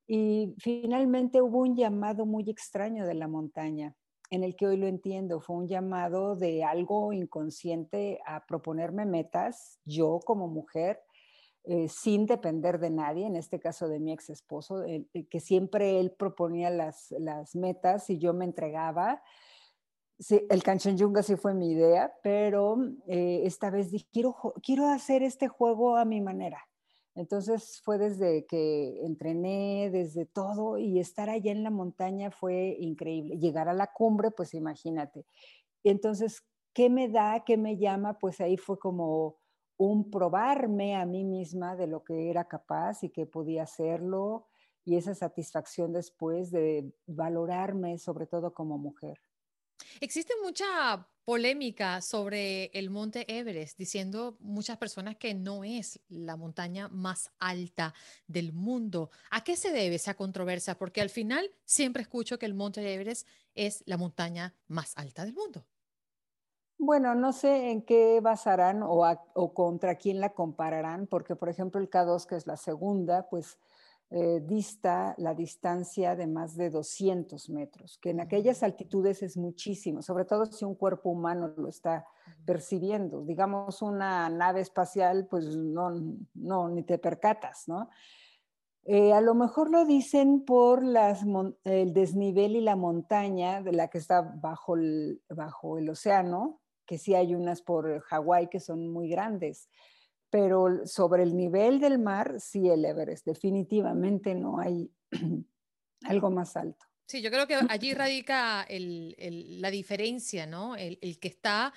Y 0.07 0.55
finalmente 0.57 1.39
hubo 1.39 1.59
un 1.59 1.75
llamado 1.75 2.25
muy 2.25 2.49
extraño 2.49 3.05
de 3.05 3.13
la 3.13 3.27
montaña, 3.27 3.95
en 4.31 4.43
el 4.43 4.55
que 4.55 4.65
hoy 4.65 4.77
lo 4.77 4.87
entiendo. 4.87 5.39
Fue 5.39 5.55
un 5.55 5.67
llamado 5.67 6.35
de 6.35 6.63
algo 6.63 7.13
inconsciente 7.13 8.19
a 8.25 8.43
proponerme 8.47 9.05
metas, 9.05 9.79
yo 9.85 10.19
como 10.25 10.47
mujer 10.47 10.99
eh, 11.71 11.87
sin 11.87 12.25
depender 12.25 12.79
de 12.79 12.89
nadie, 12.89 13.27
en 13.27 13.35
este 13.35 13.59
caso 13.59 13.87
de 13.87 13.99
mi 13.99 14.11
ex 14.11 14.31
esposo, 14.31 14.83
que 15.29 15.39
siempre 15.39 15.99
él 15.99 16.09
proponía 16.09 16.71
las, 16.71 17.11
las 17.19 17.55
metas 17.55 18.09
y 18.09 18.17
yo 18.17 18.33
me 18.33 18.45
entregaba. 18.45 19.21
Sí, 20.17 20.41
el 20.49 20.63
Kanchenjunga 20.63 21.21
sí 21.21 21.35
fue 21.35 21.53
mi 21.53 21.73
idea, 21.73 22.11
pero 22.23 22.75
eh, 23.05 23.41
esta 23.43 23.69
vez 23.69 23.91
dije, 23.91 24.07
quiero, 24.11 24.35
quiero 24.63 24.87
hacer 24.87 25.21
este 25.21 25.47
juego 25.47 25.95
a 25.95 26.05
mi 26.05 26.21
manera. 26.21 26.67
Entonces 27.13 27.79
fue 27.83 27.99
desde 27.99 28.47
que 28.47 29.05
entrené, 29.05 29.91
desde 29.91 30.25
todo, 30.25 30.79
y 30.79 30.99
estar 30.99 31.29
allá 31.29 31.51
en 31.51 31.61
la 31.61 31.69
montaña 31.69 32.31
fue 32.31 32.77
increíble. 32.79 33.37
Llegar 33.37 33.69
a 33.69 33.75
la 33.75 33.93
cumbre, 33.93 34.31
pues 34.31 34.55
imagínate. 34.55 35.23
Entonces, 35.83 36.41
¿qué 36.73 36.89
me 36.89 37.09
da? 37.09 37.43
¿Qué 37.45 37.57
me 37.57 37.77
llama? 37.77 38.17
Pues 38.17 38.41
ahí 38.41 38.57
fue 38.57 38.79
como 38.79 39.37
un 39.79 40.11
probarme 40.11 40.97
a 40.97 41.05
mí 41.05 41.23
misma 41.23 41.75
de 41.77 41.87
lo 41.87 42.03
que 42.03 42.29
era 42.29 42.45
capaz 42.45 43.01
y 43.03 43.09
que 43.09 43.25
podía 43.25 43.63
hacerlo 43.63 44.45
y 44.83 44.97
esa 44.97 45.15
satisfacción 45.15 45.93
después 45.93 46.51
de 46.51 46.91
valorarme 47.07 47.97
sobre 47.97 48.27
todo 48.27 48.53
como 48.53 48.77
mujer. 48.77 49.21
Existe 50.01 50.33
mucha 50.43 51.07
polémica 51.23 52.01
sobre 52.01 52.65
el 52.73 52.89
monte 52.89 53.25
Everest, 53.33 53.77
diciendo 53.77 54.35
muchas 54.41 54.77
personas 54.77 55.15
que 55.15 55.33
no 55.33 55.63
es 55.63 56.01
la 56.09 56.35
montaña 56.35 56.89
más 56.89 57.31
alta 57.39 57.93
del 58.27 58.51
mundo. 58.51 59.11
¿A 59.31 59.45
qué 59.45 59.55
se 59.55 59.71
debe 59.71 59.95
esa 59.95 60.15
controversia? 60.15 60.77
Porque 60.77 60.99
al 60.99 61.09
final 61.09 61.49
siempre 61.63 62.01
escucho 62.01 62.37
que 62.37 62.47
el 62.47 62.53
monte 62.53 62.81
Everest 62.93 63.25
es 63.55 63.81
la 63.85 63.95
montaña 63.95 64.53
más 64.67 64.97
alta 64.97 65.23
del 65.23 65.33
mundo. 65.33 65.65
Bueno, 66.81 67.13
no 67.13 67.33
sé 67.33 67.71
en 67.71 67.81
qué 67.81 68.21
basarán 68.21 68.81
o, 68.83 69.53
contra 69.53 69.95
quién 69.95 70.21
la 70.21 70.29
compararán, 70.29 71.07
porque 71.07 71.35
por 71.35 71.49
ejemplo 71.49 71.81
el 71.81 71.89
K2, 71.89 72.25
que 72.25 72.37
es 72.37 72.47
la 72.47 72.55
segunda, 72.55 73.27
pues 73.29 73.59
eh, 74.11 74.41
dista 74.41 75.13
la 75.17 75.33
distancia 75.33 76.15
de 76.15 76.25
más 76.25 76.55
de 76.55 76.69
200 76.69 77.49
metros, 77.49 77.97
que 77.97 78.11
en 78.11 78.21
aquellas 78.21 78.63
altitudes 78.63 79.21
es 79.23 79.35
muchísimo, 79.35 80.01
sobre 80.01 80.23
todo 80.23 80.45
si 80.45 80.63
un 80.63 80.73
cuerpo 80.73 81.09
humano 81.09 81.53
lo 81.57 81.67
está 81.67 82.05
percibiendo. 82.45 83.25
Digamos 83.25 83.81
una 83.81 84.29
nave 84.29 84.61
espacial, 84.61 85.27
pues 85.29 85.57
no, 85.57 85.91
no 86.33 86.69
ni 86.69 86.83
te 86.83 86.97
percatas, 86.97 87.67
¿no? 87.67 87.89
Eh, 88.85 89.11
a 89.11 89.19
lo 89.19 89.35
mejor 89.35 89.69
lo 89.69 89.83
dicen 89.83 90.45
por 90.45 90.81
el 91.65 91.93
desnivel 91.93 92.55
y 92.55 92.61
la 92.61 92.77
montaña 92.77 93.61
de 93.61 93.73
la 93.73 93.89
que 93.89 93.97
está 93.97 94.21
bajo 94.21 94.75
bajo 95.29 95.77
el 95.77 95.89
océano, 95.89 96.61
que 96.89 96.97
sí 96.97 97.13
hay 97.13 97.35
unas 97.35 97.61
por 97.61 98.01
Hawái 98.01 98.47
que 98.47 98.59
son 98.59 98.91
muy 98.91 99.09
grandes, 99.09 99.69
pero 100.31 100.87
sobre 100.87 101.21
el 101.21 101.37
nivel 101.37 101.79
del 101.79 101.99
mar, 101.99 102.39
sí 102.39 102.67
el 102.67 102.83
Everest, 102.83 103.27
definitivamente 103.27 104.33
no 104.33 104.59
hay 104.59 104.89
algo 106.05 106.31
más 106.31 106.57
alto. 106.57 106.83
Sí, 107.05 107.21
yo 107.21 107.29
creo 107.29 107.45
que 107.45 107.59
allí 107.69 107.93
radica 107.93 108.65
la 108.69 109.69
diferencia, 109.69 110.47
¿no? 110.47 110.75
El, 110.75 111.19
que 111.19 111.27
está 111.27 111.73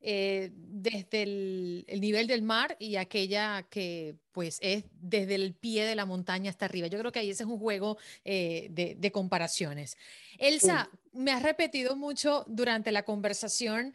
eh, 0.00 0.50
desde 0.54 1.24
el, 1.24 2.00
nivel 2.00 2.26
del 2.26 2.40
mar 2.40 2.74
y 2.78 2.96
aquella 2.96 3.66
que 3.68 4.16
pues 4.32 4.58
es 4.62 4.84
desde 4.92 5.34
el 5.34 5.52
pie 5.52 5.84
de 5.84 5.94
la 5.94 6.06
montaña 6.06 6.48
hasta 6.48 6.64
arriba. 6.64 6.86
Yo 6.86 6.98
creo 6.98 7.12
que 7.12 7.18
ahí 7.18 7.28
ese 7.28 7.42
es 7.42 7.48
un 7.50 7.58
juego 7.58 7.98
eh, 8.24 8.68
de, 8.70 9.12
comparaciones. 9.12 9.98
Elsa, 10.38 10.88
me 11.12 11.32
has 11.32 11.42
repetido 11.42 11.96
mucho 11.96 12.44
durante 12.46 12.92
la 12.92 13.02
conversación 13.04 13.92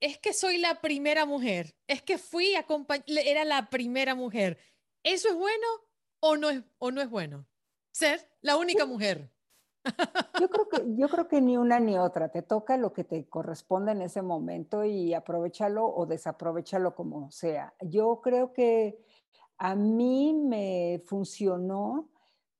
es 0.00 0.18
que 0.18 0.32
soy 0.32 0.58
la 0.58 0.80
primera 0.80 1.24
mujer, 1.24 1.74
es 1.86 2.02
que 2.02 2.18
fui 2.18 2.54
a 2.54 2.66
era 3.06 3.44
la 3.44 3.70
primera 3.70 4.14
mujer. 4.14 4.58
¿Eso 5.02 5.28
es 5.28 5.34
bueno 5.34 5.66
o 6.20 6.36
no 6.36 6.50
es, 6.50 6.62
o 6.78 6.90
no 6.90 7.00
es 7.00 7.08
bueno? 7.08 7.46
Ser 7.90 8.28
la 8.40 8.56
única 8.56 8.84
mujer. 8.86 9.30
Yo 10.40 10.48
creo, 10.48 10.68
que, 10.68 10.82
yo 10.96 11.08
creo 11.10 11.28
que 11.28 11.42
ni 11.42 11.58
una 11.58 11.78
ni 11.78 11.98
otra. 11.98 12.30
Te 12.30 12.40
toca 12.40 12.78
lo 12.78 12.94
que 12.94 13.04
te 13.04 13.28
corresponde 13.28 13.92
en 13.92 14.00
ese 14.00 14.22
momento 14.22 14.82
y 14.82 15.12
aprovechalo 15.12 15.86
o 15.86 16.06
desaprovechalo 16.06 16.94
como 16.94 17.30
sea. 17.30 17.74
Yo 17.82 18.20
creo 18.22 18.54
que 18.54 18.98
a 19.58 19.74
mí 19.74 20.32
me 20.32 21.02
funcionó 21.04 22.08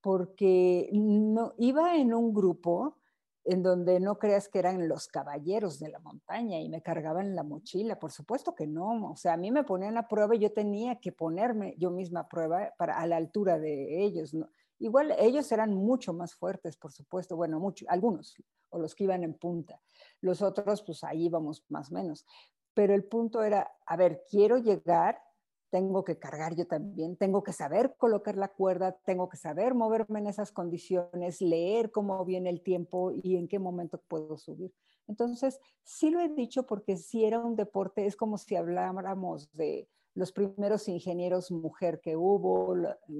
porque 0.01 0.89
no, 0.93 1.55
iba 1.57 1.95
en 1.95 2.13
un 2.13 2.31
grupo 2.31 2.97
en 3.45 3.61
donde 3.61 3.99
no 3.99 4.17
creas 4.17 4.49
que 4.49 4.59
eran 4.59 4.87
los 4.87 5.07
caballeros 5.07 5.79
de 5.79 5.89
la 5.89 5.99
montaña 5.99 6.59
y 6.59 6.67
me 6.67 6.81
cargaban 6.81 7.35
la 7.35 7.43
mochila, 7.43 7.99
por 7.99 8.11
supuesto 8.11 8.55
que 8.55 8.65
no, 8.65 9.11
o 9.11 9.15
sea, 9.15 9.33
a 9.33 9.37
mí 9.37 9.51
me 9.51 9.63
ponían 9.63 9.97
a 9.97 10.07
prueba 10.07 10.35
y 10.35 10.39
yo 10.39 10.51
tenía 10.51 10.99
que 10.99 11.11
ponerme 11.11 11.75
yo 11.77 11.91
misma 11.91 12.21
a 12.21 12.27
prueba 12.27 12.73
para 12.77 12.97
a 12.97 13.07
la 13.07 13.17
altura 13.17 13.59
de 13.59 14.03
ellos, 14.03 14.35
Igual 14.77 15.15
ellos 15.17 15.49
eran 15.53 15.73
mucho 15.73 16.13
más 16.13 16.33
fuertes, 16.33 16.75
por 16.75 16.91
supuesto, 16.91 17.37
bueno, 17.37 17.59
mucho, 17.59 17.85
algunos, 17.87 18.35
o 18.69 18.79
los 18.79 18.93
que 18.93 19.05
iban 19.05 19.23
en 19.23 19.33
punta. 19.33 19.81
Los 20.19 20.41
otros, 20.41 20.83
pues 20.83 21.03
ahí 21.03 21.25
íbamos 21.25 21.63
más 21.69 21.91
o 21.91 21.93
menos. 21.93 22.25
Pero 22.73 22.93
el 22.93 23.05
punto 23.05 23.41
era, 23.41 23.71
a 23.85 23.95
ver, 23.95 24.25
quiero 24.29 24.57
llegar, 24.57 25.21
tengo 25.69 26.03
que 26.03 26.17
cargar 26.17 26.55
yo 26.55 26.67
también, 26.67 27.17
tengo 27.17 27.43
que 27.43 27.53
saber 27.53 27.95
colocar 27.97 28.37
la 28.37 28.49
cuerda, 28.49 28.93
tengo 29.05 29.29
que 29.29 29.37
saber 29.37 29.73
moverme 29.73 30.19
en 30.19 30.27
esas 30.27 30.51
condiciones, 30.51 31.41
leer 31.41 31.91
cómo 31.91 32.23
viene 32.25 32.49
el 32.49 32.61
tiempo 32.61 33.11
y 33.11 33.35
en 33.35 33.47
qué 33.47 33.59
momento 33.59 34.01
puedo 34.07 34.37
subir. 34.37 34.73
Entonces, 35.07 35.59
sí 35.83 36.09
lo 36.09 36.19
he 36.19 36.29
dicho 36.29 36.65
porque 36.65 36.97
si 36.97 37.25
era 37.25 37.39
un 37.39 37.55
deporte, 37.55 38.05
es 38.05 38.15
como 38.15 38.37
si 38.37 38.55
habláramos 38.55 39.51
de 39.53 39.87
los 40.15 40.31
primeros 40.31 40.87
ingenieros 40.87 41.51
mujer 41.51 41.99
que 42.01 42.15
hubo, 42.15 42.75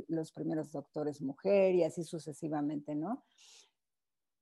los 0.07 0.31
primeros 0.31 0.71
doctores 0.71 1.21
mujer 1.21 1.75
y 1.75 1.83
así 1.83 2.03
sucesivamente, 2.03 2.95
¿no? 2.95 3.23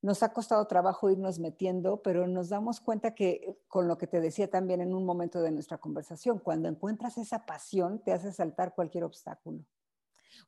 Nos 0.03 0.22
ha 0.22 0.33
costado 0.33 0.67
trabajo 0.67 1.10
irnos 1.10 1.39
metiendo, 1.39 2.01
pero 2.01 2.27
nos 2.27 2.50
damos 2.50 2.81
cuenta 2.81 3.15
que, 3.15 3.57
con 3.69 3.88
lo 3.88 3.98
que 3.98 4.05
te 4.05 4.19
decía 4.19 4.50
también 4.50 4.81
en 4.81 4.93
un 4.93 5.05
momento 5.05 5.41
de 5.41 5.50
nuestra 5.50 5.77
conversación, 5.77 6.39
cuando 6.39 6.67
encuentras 6.67 7.17
esa 7.17 7.45
pasión, 7.45 8.03
te 8.03 8.12
hace 8.12 8.33
saltar 8.33 8.75
cualquier 8.75 9.05
obstáculo. 9.05 9.63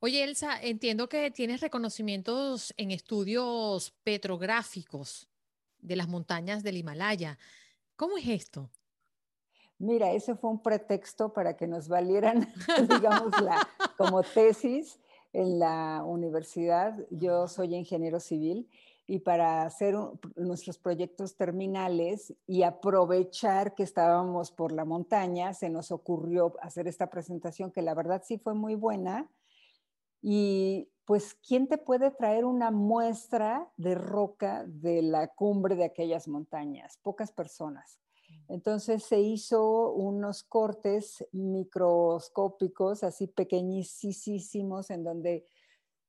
Oye, 0.00 0.22
Elsa, 0.24 0.60
entiendo 0.60 1.08
que 1.08 1.30
tienes 1.30 1.62
reconocimientos 1.62 2.74
en 2.76 2.90
estudios 2.90 3.92
petrográficos 4.04 5.26
de 5.78 5.96
las 5.96 6.06
montañas 6.06 6.62
del 6.62 6.76
Himalaya. 6.76 7.38
¿Cómo 7.96 8.18
es 8.18 8.28
esto? 8.28 8.70
Mira, 9.78 10.12
ese 10.12 10.34
fue 10.34 10.50
un 10.50 10.62
pretexto 10.62 11.32
para 11.32 11.56
que 11.56 11.66
nos 11.66 11.88
valieran, 11.88 12.46
digamos, 12.90 13.32
como 13.96 14.22
tesis 14.22 15.00
en 15.32 15.58
la 15.58 16.02
universidad. 16.04 16.94
Yo 17.08 17.48
soy 17.48 17.74
ingeniero 17.74 18.20
civil 18.20 18.68
y 19.06 19.20
para 19.20 19.62
hacer 19.62 19.94
nuestros 20.34 20.78
proyectos 20.78 21.36
terminales 21.36 22.34
y 22.46 22.64
aprovechar 22.64 23.74
que 23.74 23.84
estábamos 23.84 24.50
por 24.50 24.72
la 24.72 24.84
montaña, 24.84 25.54
se 25.54 25.70
nos 25.70 25.92
ocurrió 25.92 26.54
hacer 26.60 26.88
esta 26.88 27.08
presentación 27.08 27.70
que 27.70 27.82
la 27.82 27.94
verdad 27.94 28.22
sí 28.24 28.38
fue 28.38 28.54
muy 28.54 28.74
buena. 28.74 29.30
Y 30.22 30.88
pues, 31.04 31.34
¿quién 31.34 31.68
te 31.68 31.78
puede 31.78 32.10
traer 32.10 32.44
una 32.44 32.72
muestra 32.72 33.70
de 33.76 33.94
roca 33.94 34.64
de 34.66 35.02
la 35.02 35.28
cumbre 35.28 35.76
de 35.76 35.84
aquellas 35.84 36.26
montañas? 36.26 36.98
Pocas 37.00 37.30
personas. 37.30 38.00
Entonces 38.48 39.04
se 39.04 39.20
hizo 39.20 39.92
unos 39.92 40.42
cortes 40.42 41.24
microscópicos, 41.30 43.04
así 43.04 43.28
pequeñísimos, 43.28 44.90
en 44.90 45.04
donde 45.04 45.46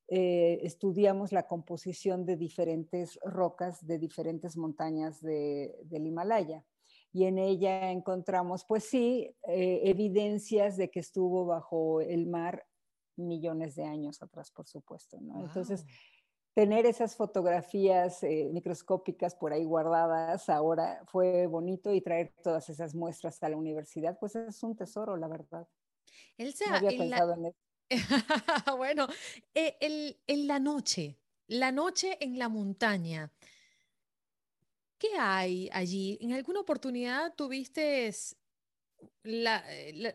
eh, 0.09 0.59
estudiamos 0.63 1.33
la 1.33 1.47
composición 1.47 2.25
de 2.25 2.37
diferentes 2.37 3.19
rocas 3.23 3.85
de 3.85 3.99
diferentes 3.99 4.55
montañas 4.55 5.21
del 5.21 6.07
Himalaya. 6.07 6.63
Y 7.11 7.25
en 7.25 7.37
ella 7.37 7.91
encontramos, 7.91 8.63
pues 8.65 8.85
sí, 8.85 9.35
eh, 9.47 9.81
evidencias 9.83 10.77
de 10.77 10.89
que 10.89 10.99
estuvo 10.99 11.45
bajo 11.45 11.99
el 12.01 12.27
mar 12.27 12.65
millones 13.17 13.75
de 13.75 13.83
años 13.83 14.21
atrás, 14.21 14.51
por 14.51 14.67
supuesto. 14.67 15.17
Entonces, 15.17 15.85
tener 16.53 16.85
esas 16.85 17.15
fotografías 17.15 18.23
eh, 18.23 18.49
microscópicas 18.51 19.35
por 19.35 19.51
ahí 19.51 19.63
guardadas 19.63 20.47
ahora 20.49 21.03
fue 21.07 21.47
bonito 21.47 21.93
y 21.93 22.01
traer 22.01 22.33
todas 22.43 22.69
esas 22.69 22.95
muestras 22.95 23.41
a 23.43 23.49
la 23.49 23.57
universidad, 23.57 24.17
pues 24.19 24.35
es 24.35 24.63
un 24.63 24.75
tesoro, 24.75 25.17
la 25.17 25.27
verdad. 25.27 25.67
Elsa, 26.37 26.65
no 26.69 26.77
había 26.77 26.97
pensado 26.97 27.33
en 27.33 27.45
eso. 27.47 27.66
bueno, 28.77 29.07
eh, 29.53 29.77
en 30.27 30.47
la 30.47 30.59
noche, 30.59 31.17
la 31.47 31.71
noche 31.71 32.17
en 32.19 32.37
la 32.37 32.49
montaña, 32.49 33.31
¿qué 34.97 35.09
hay 35.17 35.69
allí? 35.71 36.17
¿En 36.21 36.33
alguna 36.33 36.59
oportunidad 36.59 37.33
tuviste 37.35 38.11
la, 39.23 39.63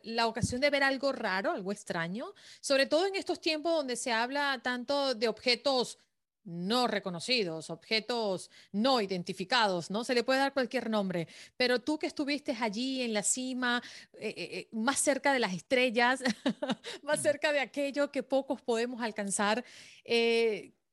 la, 0.03 0.27
ocasión 0.27 0.61
de 0.61 0.71
ver 0.71 0.83
algo 0.83 1.13
raro, 1.13 1.53
algo 1.53 1.73
extraño, 1.73 2.35
sobre 2.61 2.87
todo 2.87 3.07
en 3.07 3.17
estos 3.17 3.41
tiempos 3.41 3.75
donde 3.75 3.97
se 3.97 4.13
habla 4.13 4.61
tanto 4.63 5.15
de 5.15 5.29
objetos 5.29 5.99
no 6.45 6.87
reconocidos, 6.87 7.71
objetos 7.71 8.51
no 8.73 9.01
identificados, 9.01 9.91
¿no? 9.91 10.05
Se 10.05 10.15
le 10.15 10.25
puede 10.25 10.41
dar 10.41 10.53
cualquier 10.53 10.91
nombre, 10.91 11.29
pero 11.57 11.81
tú 11.81 11.99
que 11.99 12.07
estuviste 12.07 12.57
allí 12.61 13.03
en 13.03 13.13
la 13.13 13.23
cima, 13.23 13.83
eh, 14.15 14.29
eh, 14.29 14.35
eh, 14.37 14.69
más 14.73 14.99
cerca 14.99 15.33
de 15.33 15.39
las 15.39 15.55
estrellas, 15.55 16.23
más 17.03 17.23
cerca 17.23 17.53
de 17.53 17.61
aquello 17.61 18.11
que 18.11 18.23
pocos 18.23 18.61
podemos 18.61 19.03
alcanzar, 19.03 19.65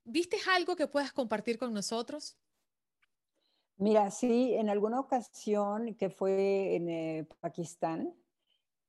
¿viste 0.04 0.38
algo 0.56 0.76
que 0.76 0.88
puedas 0.88 1.12
compartir 1.12 1.58
con 1.58 1.73
nosotros? 1.73 2.38
Mira, 3.78 4.12
sí, 4.12 4.54
en 4.56 4.69
alguna 4.69 5.00
ocasión 5.00 5.95
que 5.95 6.10
fue 6.10 6.76
en 6.76 7.26
Pakistán, 7.39 8.13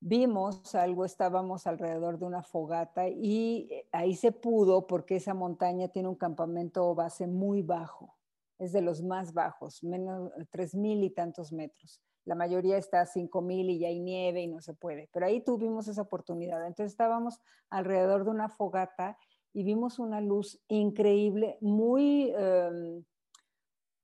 vimos 0.00 0.74
algo, 0.74 1.04
estábamos 1.04 1.66
alrededor 1.66 2.18
de 2.18 2.24
una 2.24 2.42
fogata 2.42 3.08
y 3.08 3.68
eh, 3.70 3.88
ahí 3.92 4.16
se 4.16 4.32
pudo 4.32 4.86
porque 4.86 5.16
esa 5.16 5.34
montaña 5.34 5.88
tiene 5.88 6.08
un 6.08 6.16
campamento 6.16 6.94
base 6.94 7.26
muy 7.26 7.62
bajo, 7.62 8.16
es 8.58 8.72
de 8.72 8.80
los 8.80 9.02
más 9.02 9.34
bajos, 9.34 9.84
menos 9.84 10.32
tres 10.50 10.74
mil 10.74 11.04
y 11.04 11.10
tantos 11.10 11.52
metros. 11.52 12.00
La 12.24 12.34
mayoría 12.34 12.76
está 12.76 13.00
a 13.02 13.06
cinco 13.06 13.42
mil 13.42 13.70
y 13.70 13.78
ya 13.78 13.88
hay 13.88 14.00
nieve 14.00 14.42
y 14.42 14.46
no 14.46 14.60
se 14.60 14.74
puede, 14.74 15.08
pero 15.12 15.26
ahí 15.26 15.42
tuvimos 15.42 15.86
esa 15.88 16.02
oportunidad. 16.02 16.66
Entonces 16.66 16.92
estábamos 16.92 17.38
alrededor 17.68 18.24
de 18.24 18.30
una 18.30 18.48
fogata 18.48 19.18
y 19.52 19.64
vimos 19.64 19.98
una 19.98 20.20
luz 20.20 20.62
increíble, 20.68 21.58
muy 21.60 22.32
em, 22.36 23.04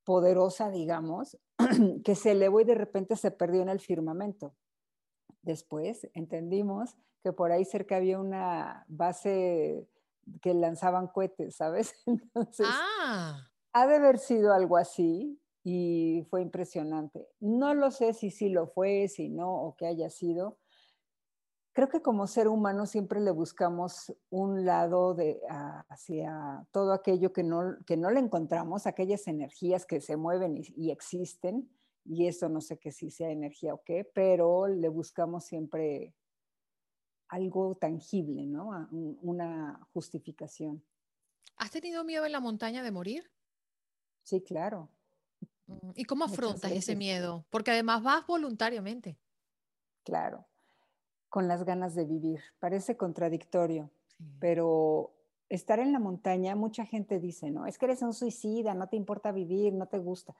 poderosa, 0.03 0.69
digamos, 0.69 1.37
que 2.03 2.15
se 2.15 2.31
elevó 2.31 2.61
y 2.61 2.65
de 2.65 2.75
repente 2.75 3.15
se 3.15 3.31
perdió 3.31 3.61
en 3.61 3.69
el 3.69 3.79
firmamento 3.79 4.53
Después 5.47 6.09
entendimos 6.13 6.97
que 7.23 7.31
por 7.31 7.53
ahí 7.53 7.63
cerca 7.63 7.95
había 7.95 8.19
una 8.19 8.83
base 8.89 9.87
que 10.41 10.53
lanzaban 10.53 11.07
cohetes, 11.07 11.55
¿sabes? 11.55 11.95
Entonces, 12.05 12.67
ah. 12.69 13.47
ha 13.71 13.87
de 13.87 13.95
haber 13.95 14.17
sido 14.17 14.51
algo 14.53 14.75
así 14.75 15.39
y 15.63 16.27
fue 16.29 16.41
impresionante. 16.41 17.29
No 17.39 17.73
lo 17.73 17.91
sé 17.91 18.11
si 18.11 18.29
sí 18.29 18.49
lo 18.49 18.67
fue, 18.67 19.07
si 19.07 19.29
no, 19.29 19.49
o 19.49 19.77
qué 19.77 19.87
haya 19.87 20.09
sido. 20.09 20.57
Creo 21.71 21.87
que 21.87 22.01
como 22.01 22.27
ser 22.27 22.49
humano 22.49 22.85
siempre 22.85 23.21
le 23.21 23.31
buscamos 23.31 24.13
un 24.29 24.65
lado 24.65 25.13
de, 25.13 25.39
hacia 25.87 26.67
todo 26.71 26.91
aquello 26.91 27.31
que 27.31 27.43
no, 27.43 27.77
que 27.85 27.95
no 27.95 28.09
le 28.09 28.19
encontramos, 28.19 28.85
aquellas 28.85 29.29
energías 29.29 29.85
que 29.85 30.01
se 30.01 30.17
mueven 30.17 30.61
y 30.75 30.91
existen, 30.91 31.69
y 32.07 32.27
eso 32.27 32.47
no 32.49 32.61
sé 32.61 32.77
qué 32.77 32.91
si 32.91 33.11
sea 33.11 33.29
energía 33.29 33.73
o 33.73 33.83
qué, 33.83 34.09
pero 34.13 34.67
le 34.67 34.87
buscamos 34.87 35.45
siempre 35.45 36.13
algo 37.27 37.75
tangible, 37.75 38.45
¿no? 38.45 38.87
Una 39.21 39.79
justificación. 39.93 40.83
¿Has 41.57 41.71
tenido 41.71 42.03
miedo 42.03 42.25
en 42.25 42.31
la 42.31 42.39
montaña 42.39 42.83
de 42.83 42.91
morir? 42.91 43.29
Sí, 44.23 44.41
claro. 44.41 44.89
Mm, 45.65 45.91
¿Y 45.95 46.05
cómo 46.05 46.25
afrontas 46.25 46.71
ese 46.71 46.95
miedo? 46.95 47.45
Porque 47.49 47.71
además 47.71 48.01
vas 48.03 48.25
voluntariamente. 48.25 49.17
Claro, 50.03 50.45
con 51.27 51.49
las 51.49 51.65
ganas 51.65 51.95
de 51.95 52.05
vivir. 52.05 52.39
Parece 52.59 52.95
contradictorio, 52.95 53.91
pero 54.39 55.13
estar 55.49 55.79
en 55.79 55.91
la 55.91 55.99
montaña, 55.99 56.55
mucha 56.55 56.85
gente 56.85 57.19
dice, 57.19 57.51
no, 57.51 57.65
es 57.65 57.77
que 57.77 57.85
eres 57.85 58.01
un 58.01 58.13
suicida, 58.13 58.73
no 58.73 58.87
te 58.87 58.95
importa 58.95 59.33
vivir, 59.33 59.73
no 59.73 59.87
te 59.87 59.97
gusta 59.97 60.35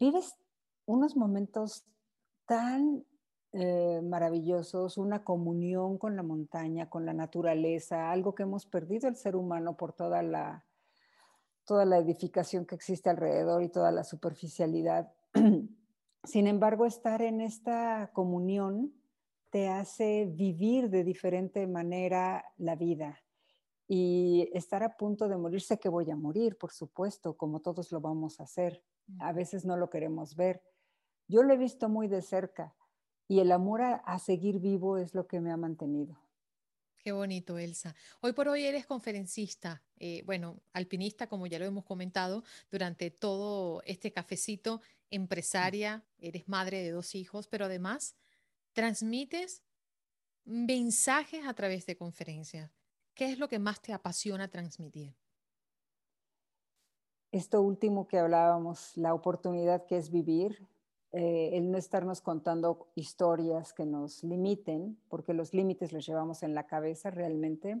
vives 0.00 0.34
unos 0.86 1.14
momentos 1.16 1.84
tan 2.46 3.04
eh, 3.52 4.00
maravillosos, 4.02 4.96
una 4.96 5.22
comunión 5.22 5.98
con 5.98 6.16
la 6.16 6.22
montaña, 6.22 6.88
con 6.88 7.04
la 7.04 7.12
naturaleza, 7.12 8.10
algo 8.10 8.34
que 8.34 8.44
hemos 8.44 8.66
perdido 8.66 9.08
el 9.08 9.16
ser 9.16 9.36
humano 9.36 9.76
por 9.76 9.92
toda 9.92 10.22
la, 10.22 10.64
toda 11.64 11.84
la 11.84 11.98
edificación 11.98 12.64
que 12.64 12.74
existe 12.74 13.10
alrededor 13.10 13.62
y 13.62 13.68
toda 13.68 13.92
la 13.92 14.02
superficialidad. 14.02 15.12
Sin 16.24 16.46
embargo, 16.46 16.86
estar 16.86 17.22
en 17.22 17.40
esta 17.40 18.10
comunión 18.12 18.94
te 19.50 19.68
hace 19.68 20.26
vivir 20.26 20.90
de 20.90 21.04
diferente 21.04 21.66
manera 21.66 22.44
la 22.56 22.74
vida 22.74 23.18
y 23.86 24.48
estar 24.52 24.82
a 24.82 24.96
punto 24.96 25.28
de 25.28 25.36
morir. 25.36 25.60
Sé 25.60 25.78
que 25.78 25.88
voy 25.88 26.10
a 26.10 26.16
morir, 26.16 26.56
por 26.56 26.72
supuesto, 26.72 27.36
como 27.36 27.60
todos 27.60 27.90
lo 27.92 28.00
vamos 28.00 28.40
a 28.40 28.44
hacer 28.44 28.82
a 29.18 29.32
veces 29.32 29.64
no 29.64 29.76
lo 29.76 29.90
queremos 29.90 30.36
ver. 30.36 30.62
Yo 31.28 31.42
lo 31.42 31.54
he 31.54 31.58
visto 31.58 31.88
muy 31.88 32.08
de 32.08 32.22
cerca 32.22 32.74
y 33.28 33.40
el 33.40 33.52
amor 33.52 33.82
a, 33.82 34.18
seguir 34.18 34.60
vivo 34.60 34.98
es 34.98 35.14
lo 35.14 35.26
que 35.26 35.40
me 35.40 35.50
ha 35.50 35.56
mantenido. 35.56 36.20
Qué 36.98 37.12
bonito, 37.12 37.56
Elsa. 37.58 37.94
Hoy 38.20 38.32
por 38.32 38.48
hoy 38.48 38.64
eres 38.64 38.86
conferencista, 38.86 39.82
eh, 39.96 40.22
bueno, 40.26 40.60
alpinista, 40.72 41.28
como 41.28 41.46
ya 41.46 41.58
lo 41.58 41.64
hemos 41.64 41.84
comentado, 41.84 42.44
durante 42.70 43.10
todo 43.10 43.82
este 43.86 44.12
cafecito, 44.12 44.82
empresaria, 45.10 46.04
eres 46.18 46.46
madre 46.48 46.82
de 46.82 46.90
dos 46.90 47.14
hijos, 47.14 47.46
pero 47.48 47.64
además 47.64 48.16
transmites 48.72 49.62
mensajes 50.44 51.46
a 51.46 51.54
través 51.54 51.86
de 51.86 51.96
conferencias. 51.96 52.80
¿qué 53.20 53.30
es 53.30 53.38
lo 53.38 53.48
que 53.48 53.58
más 53.58 53.82
te 53.82 53.92
apasiona 53.92 54.48
transmitir? 54.48 55.14
Esto 57.32 57.62
último 57.62 58.08
que 58.08 58.18
hablábamos, 58.18 58.96
la 58.96 59.14
oportunidad 59.14 59.86
que 59.86 59.96
es 59.96 60.10
vivir, 60.10 60.66
eh, 61.12 61.50
el 61.52 61.70
no 61.70 61.78
estarnos 61.78 62.20
contando 62.20 62.88
historias 62.96 63.72
que 63.72 63.86
nos 63.86 64.24
limiten, 64.24 64.98
porque 65.08 65.32
los 65.32 65.54
límites 65.54 65.92
los 65.92 66.04
llevamos 66.04 66.42
en 66.42 66.54
la 66.54 66.66
cabeza 66.66 67.10
realmente. 67.10 67.80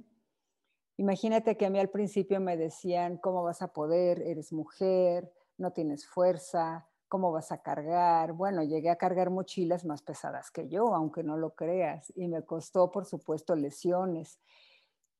Imagínate 0.96 1.56
que 1.56 1.66
a 1.66 1.70
mí 1.70 1.80
al 1.80 1.90
principio 1.90 2.40
me 2.40 2.56
decían, 2.56 3.16
¿cómo 3.16 3.42
vas 3.42 3.60
a 3.62 3.72
poder? 3.72 4.22
Eres 4.22 4.52
mujer, 4.52 5.32
no 5.58 5.72
tienes 5.72 6.06
fuerza, 6.06 6.86
¿cómo 7.08 7.32
vas 7.32 7.50
a 7.50 7.60
cargar? 7.60 8.32
Bueno, 8.32 8.62
llegué 8.62 8.88
a 8.88 8.96
cargar 8.96 9.30
mochilas 9.30 9.84
más 9.84 10.02
pesadas 10.02 10.50
que 10.52 10.68
yo, 10.68 10.94
aunque 10.94 11.24
no 11.24 11.36
lo 11.36 11.56
creas, 11.56 12.12
y 12.14 12.28
me 12.28 12.44
costó, 12.44 12.92
por 12.92 13.04
supuesto, 13.04 13.56
lesiones. 13.56 14.38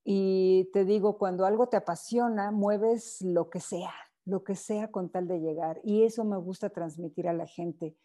Y 0.04 0.70
te 0.72 0.84
digo, 0.84 1.18
cuando 1.18 1.46
algo 1.46 1.68
te 1.68 1.76
apasiona, 1.76 2.52
mueves 2.52 3.22
lo 3.22 3.50
que 3.50 3.60
sea, 3.60 3.92
lo 4.30 4.44
que 4.44 4.54
sea 4.54 4.90
con 4.90 5.10
tal 5.10 5.26
de 5.26 5.40
llegar. 5.40 5.80
Y 5.84 6.04
eso 6.04 6.24
me 6.24 6.36
gusta 6.36 6.70
transmitir 6.70 7.28
a 7.28 7.32
la 7.32 7.46
gente, 7.46 7.96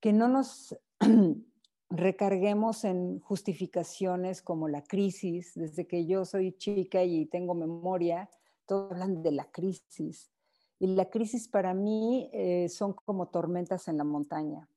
que 0.00 0.12
no 0.12 0.28
nos 0.28 0.76
recarguemos 1.90 2.84
en 2.84 3.20
justificaciones 3.20 4.40
como 4.40 4.68
la 4.68 4.82
crisis. 4.82 5.52
Desde 5.54 5.86
que 5.86 6.06
yo 6.06 6.24
soy 6.24 6.52
chica 6.56 7.02
y 7.02 7.26
tengo 7.26 7.54
memoria, 7.54 8.30
todos 8.66 8.92
hablan 8.92 9.22
de 9.22 9.32
la 9.32 9.50
crisis. 9.50 10.30
Y 10.78 10.86
la 10.88 11.10
crisis 11.10 11.48
para 11.48 11.74
mí 11.74 12.30
eh, 12.32 12.68
son 12.68 12.94
como 12.94 13.28
tormentas 13.28 13.88
en 13.88 13.98
la 13.98 14.04
montaña. 14.04 14.68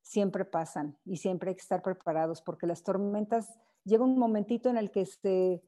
Siempre 0.00 0.44
pasan 0.44 0.96
y 1.04 1.16
siempre 1.16 1.50
hay 1.50 1.56
que 1.56 1.62
estar 1.62 1.82
preparados 1.82 2.40
porque 2.40 2.66
las 2.66 2.82
tormentas 2.82 3.58
llega 3.84 4.04
un 4.04 4.18
momentito 4.18 4.68
en 4.70 4.76
el 4.76 4.90
que 4.90 5.04
se 5.04 5.62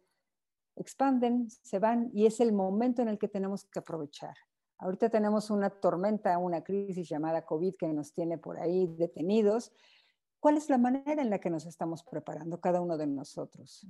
expanden, 0.77 1.51
se 1.51 1.79
van 1.79 2.11
y 2.15 2.27
es 2.27 2.39
el 2.41 2.53
momento 2.53 3.03
en 3.03 3.09
el 3.09 3.19
que 3.19 3.29
tenemos 3.29 3.65
que 3.65 3.81
aprovechar. 3.81 4.37
Ahorita 4.79 5.09
tenemos 5.09 5.51
una 5.51 5.71
tormenta, 5.71 6.39
una 6.39 6.63
crisis 6.63 7.09
llamada 7.09 7.45
COVID 7.45 7.75
que 7.77 7.89
nos 7.89 8.13
tiene 8.13 8.39
por 8.39 8.59
ahí 8.59 8.87
detenidos. 8.87 9.73
¿Cuál 10.41 10.57
es 10.57 10.71
la 10.71 10.79
manera 10.79 11.21
en 11.21 11.31
la 11.31 11.41
que 11.41 11.51
nos 11.51 11.67
estamos 11.67 12.05
preparando 12.05 12.61
cada 12.61 12.81
uno 12.81 12.97
de 12.97 13.09
nosotros? 13.09 13.87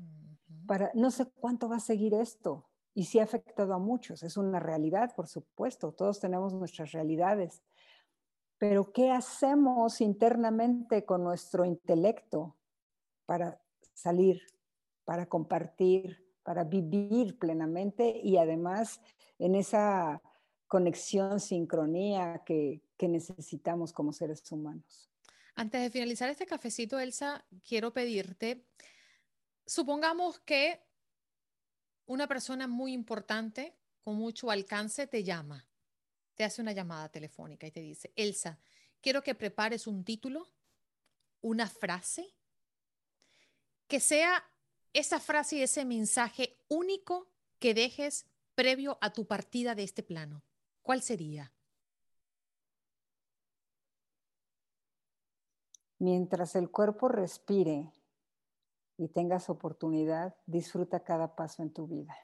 Para 0.66 0.90
no 0.94 1.10
sé 1.10 1.26
cuánto 1.26 1.68
va 1.68 1.76
a 1.76 1.80
seguir 1.80 2.14
esto 2.14 2.66
y 2.94 3.04
si 3.04 3.18
ha 3.18 3.24
afectado 3.24 3.74
a 3.74 3.78
muchos, 3.78 4.22
es 4.22 4.36
una 4.36 4.58
realidad, 4.58 5.14
por 5.14 5.28
supuesto, 5.28 5.92
todos 5.92 6.20
tenemos 6.20 6.54
nuestras 6.54 6.92
realidades. 6.92 7.62
Pero 8.56 8.92
¿qué 8.92 9.12
hacemos 9.12 10.00
internamente 10.00 11.04
con 11.04 11.22
nuestro 11.22 11.64
intelecto 11.64 12.56
para 13.26 13.60
salir, 13.92 14.40
para 15.04 15.26
compartir, 15.26 16.26
para 16.42 16.64
vivir 16.64 17.38
plenamente 17.38 18.18
y 18.22 18.38
además 18.38 19.00
en 19.38 19.54
esa 19.54 20.22
conexión, 20.68 21.40
sincronía 21.40 22.42
que, 22.44 22.82
necesitamos 23.00 23.92
como 23.92 24.12
seres 24.12 24.50
humanos. 24.52 25.08
Antes 25.54 25.82
de 25.82 25.90
finalizar 25.90 26.28
este 26.28 26.46
cafecito, 26.46 27.00
Elsa, 27.00 27.44
quiero 27.66 27.92
pedirte, 27.92 28.64
supongamos 29.66 30.38
que 30.40 30.80
una 32.06 32.28
persona 32.28 32.68
muy 32.68 32.92
importante, 32.92 33.74
con 34.02 34.16
mucho 34.16 34.50
alcance, 34.50 35.06
te 35.06 35.24
llama, 35.24 35.66
te 36.34 36.44
hace 36.44 36.62
una 36.62 36.72
llamada 36.72 37.08
telefónica 37.08 37.66
y 37.66 37.70
te 37.70 37.80
dice, 37.80 38.12
Elsa, 38.14 38.58
quiero 39.00 39.22
que 39.22 39.34
prepares 39.34 39.86
un 39.86 40.04
título, 40.04 40.48
una 41.40 41.68
frase, 41.68 42.34
que 43.86 44.00
sea 44.00 44.44
esa 44.92 45.18
frase 45.18 45.56
y 45.56 45.62
ese 45.62 45.84
mensaje 45.84 46.58
único 46.68 47.30
que 47.58 47.74
dejes 47.74 48.26
previo 48.54 48.98
a 49.00 49.12
tu 49.12 49.26
partida 49.26 49.74
de 49.74 49.84
este 49.84 50.02
plano. 50.02 50.42
¿Cuál 50.88 51.02
sería? 51.02 51.52
Mientras 55.98 56.56
el 56.56 56.70
cuerpo 56.70 57.08
respire 57.08 57.92
y 58.96 59.08
tengas 59.08 59.50
oportunidad, 59.50 60.34
disfruta 60.46 61.04
cada 61.04 61.36
paso 61.36 61.62
en 61.62 61.74
tu 61.74 61.86
vida. 61.86 62.16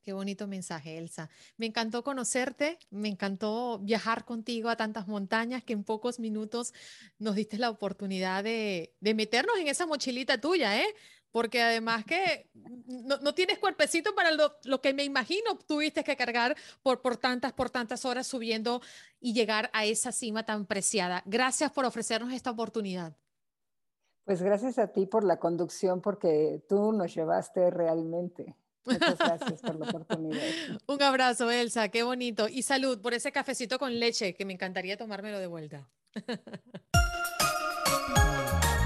Qué 0.00 0.14
bonito 0.14 0.46
mensaje, 0.46 0.96
Elsa. 0.96 1.28
Me 1.58 1.66
encantó 1.66 2.02
conocerte, 2.02 2.78
me 2.88 3.08
encantó 3.08 3.78
viajar 3.78 4.24
contigo 4.24 4.70
a 4.70 4.76
tantas 4.76 5.06
montañas 5.06 5.62
que 5.62 5.74
en 5.74 5.84
pocos 5.84 6.20
minutos 6.20 6.72
nos 7.18 7.34
diste 7.34 7.58
la 7.58 7.68
oportunidad 7.68 8.42
de, 8.44 8.96
de 8.98 9.12
meternos 9.12 9.58
en 9.58 9.68
esa 9.68 9.84
mochilita 9.84 10.40
tuya, 10.40 10.80
¿eh? 10.80 10.86
Porque 11.32 11.62
además 11.62 12.04
que 12.04 12.50
no, 12.86 13.34
tienes 13.34 13.58
cuerpecito 13.58 14.14
para 14.14 14.30
lo, 14.30 14.80
que 14.80 14.94
me 14.94 15.02
imagino 15.02 15.58
tuviste 15.66 16.04
que 16.04 16.16
cargar 16.16 16.56
por, 16.82 17.00
por 17.00 17.16
tantas, 17.16 17.52
por 17.52 17.70
tantas 17.70 18.04
horas 18.04 18.26
subiendo 18.26 18.80
y 19.18 19.32
llegar 19.32 19.70
a 19.72 19.84
esa 19.84 20.12
cima 20.12 20.44
tan 20.44 20.66
preciada. 20.66 21.22
Gracias 21.26 21.72
por 21.72 21.84
ofrecernos 21.84 22.32
esta 22.32 22.50
oportunidad. 22.50 23.16
Pues 24.24 24.40
gracias 24.40 24.78
a 24.78 24.88
ti 24.88 25.06
por 25.06 25.24
la 25.24 25.38
conducción, 25.38 26.00
porque 26.00 26.62
tú 26.68 26.92
nos 26.92 27.12
llevaste 27.14 27.70
realmente. 27.70 28.54
Muchas 28.84 29.18
gracias 29.18 29.60
por 29.60 29.74
la 29.76 29.88
oportunidad. 29.88 30.42
Un 30.86 31.02
abrazo, 31.02 31.50
Elsa, 31.50 31.88
qué 31.88 32.04
bonito. 32.04 32.48
Y 32.48 32.62
salud 32.62 33.00
por 33.00 33.14
ese 33.14 33.32
cafecito 33.32 33.78
con 33.78 33.98
leche, 33.98 34.34
que 34.34 34.44
me 34.44 34.52
encantaría 34.52 34.96
tomármelo 34.96 35.40
de 35.40 35.46
vuelta. 35.46 35.88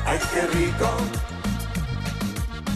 ¡Ay, 0.06 0.18
qué 0.32 0.42
rico! 0.42 1.55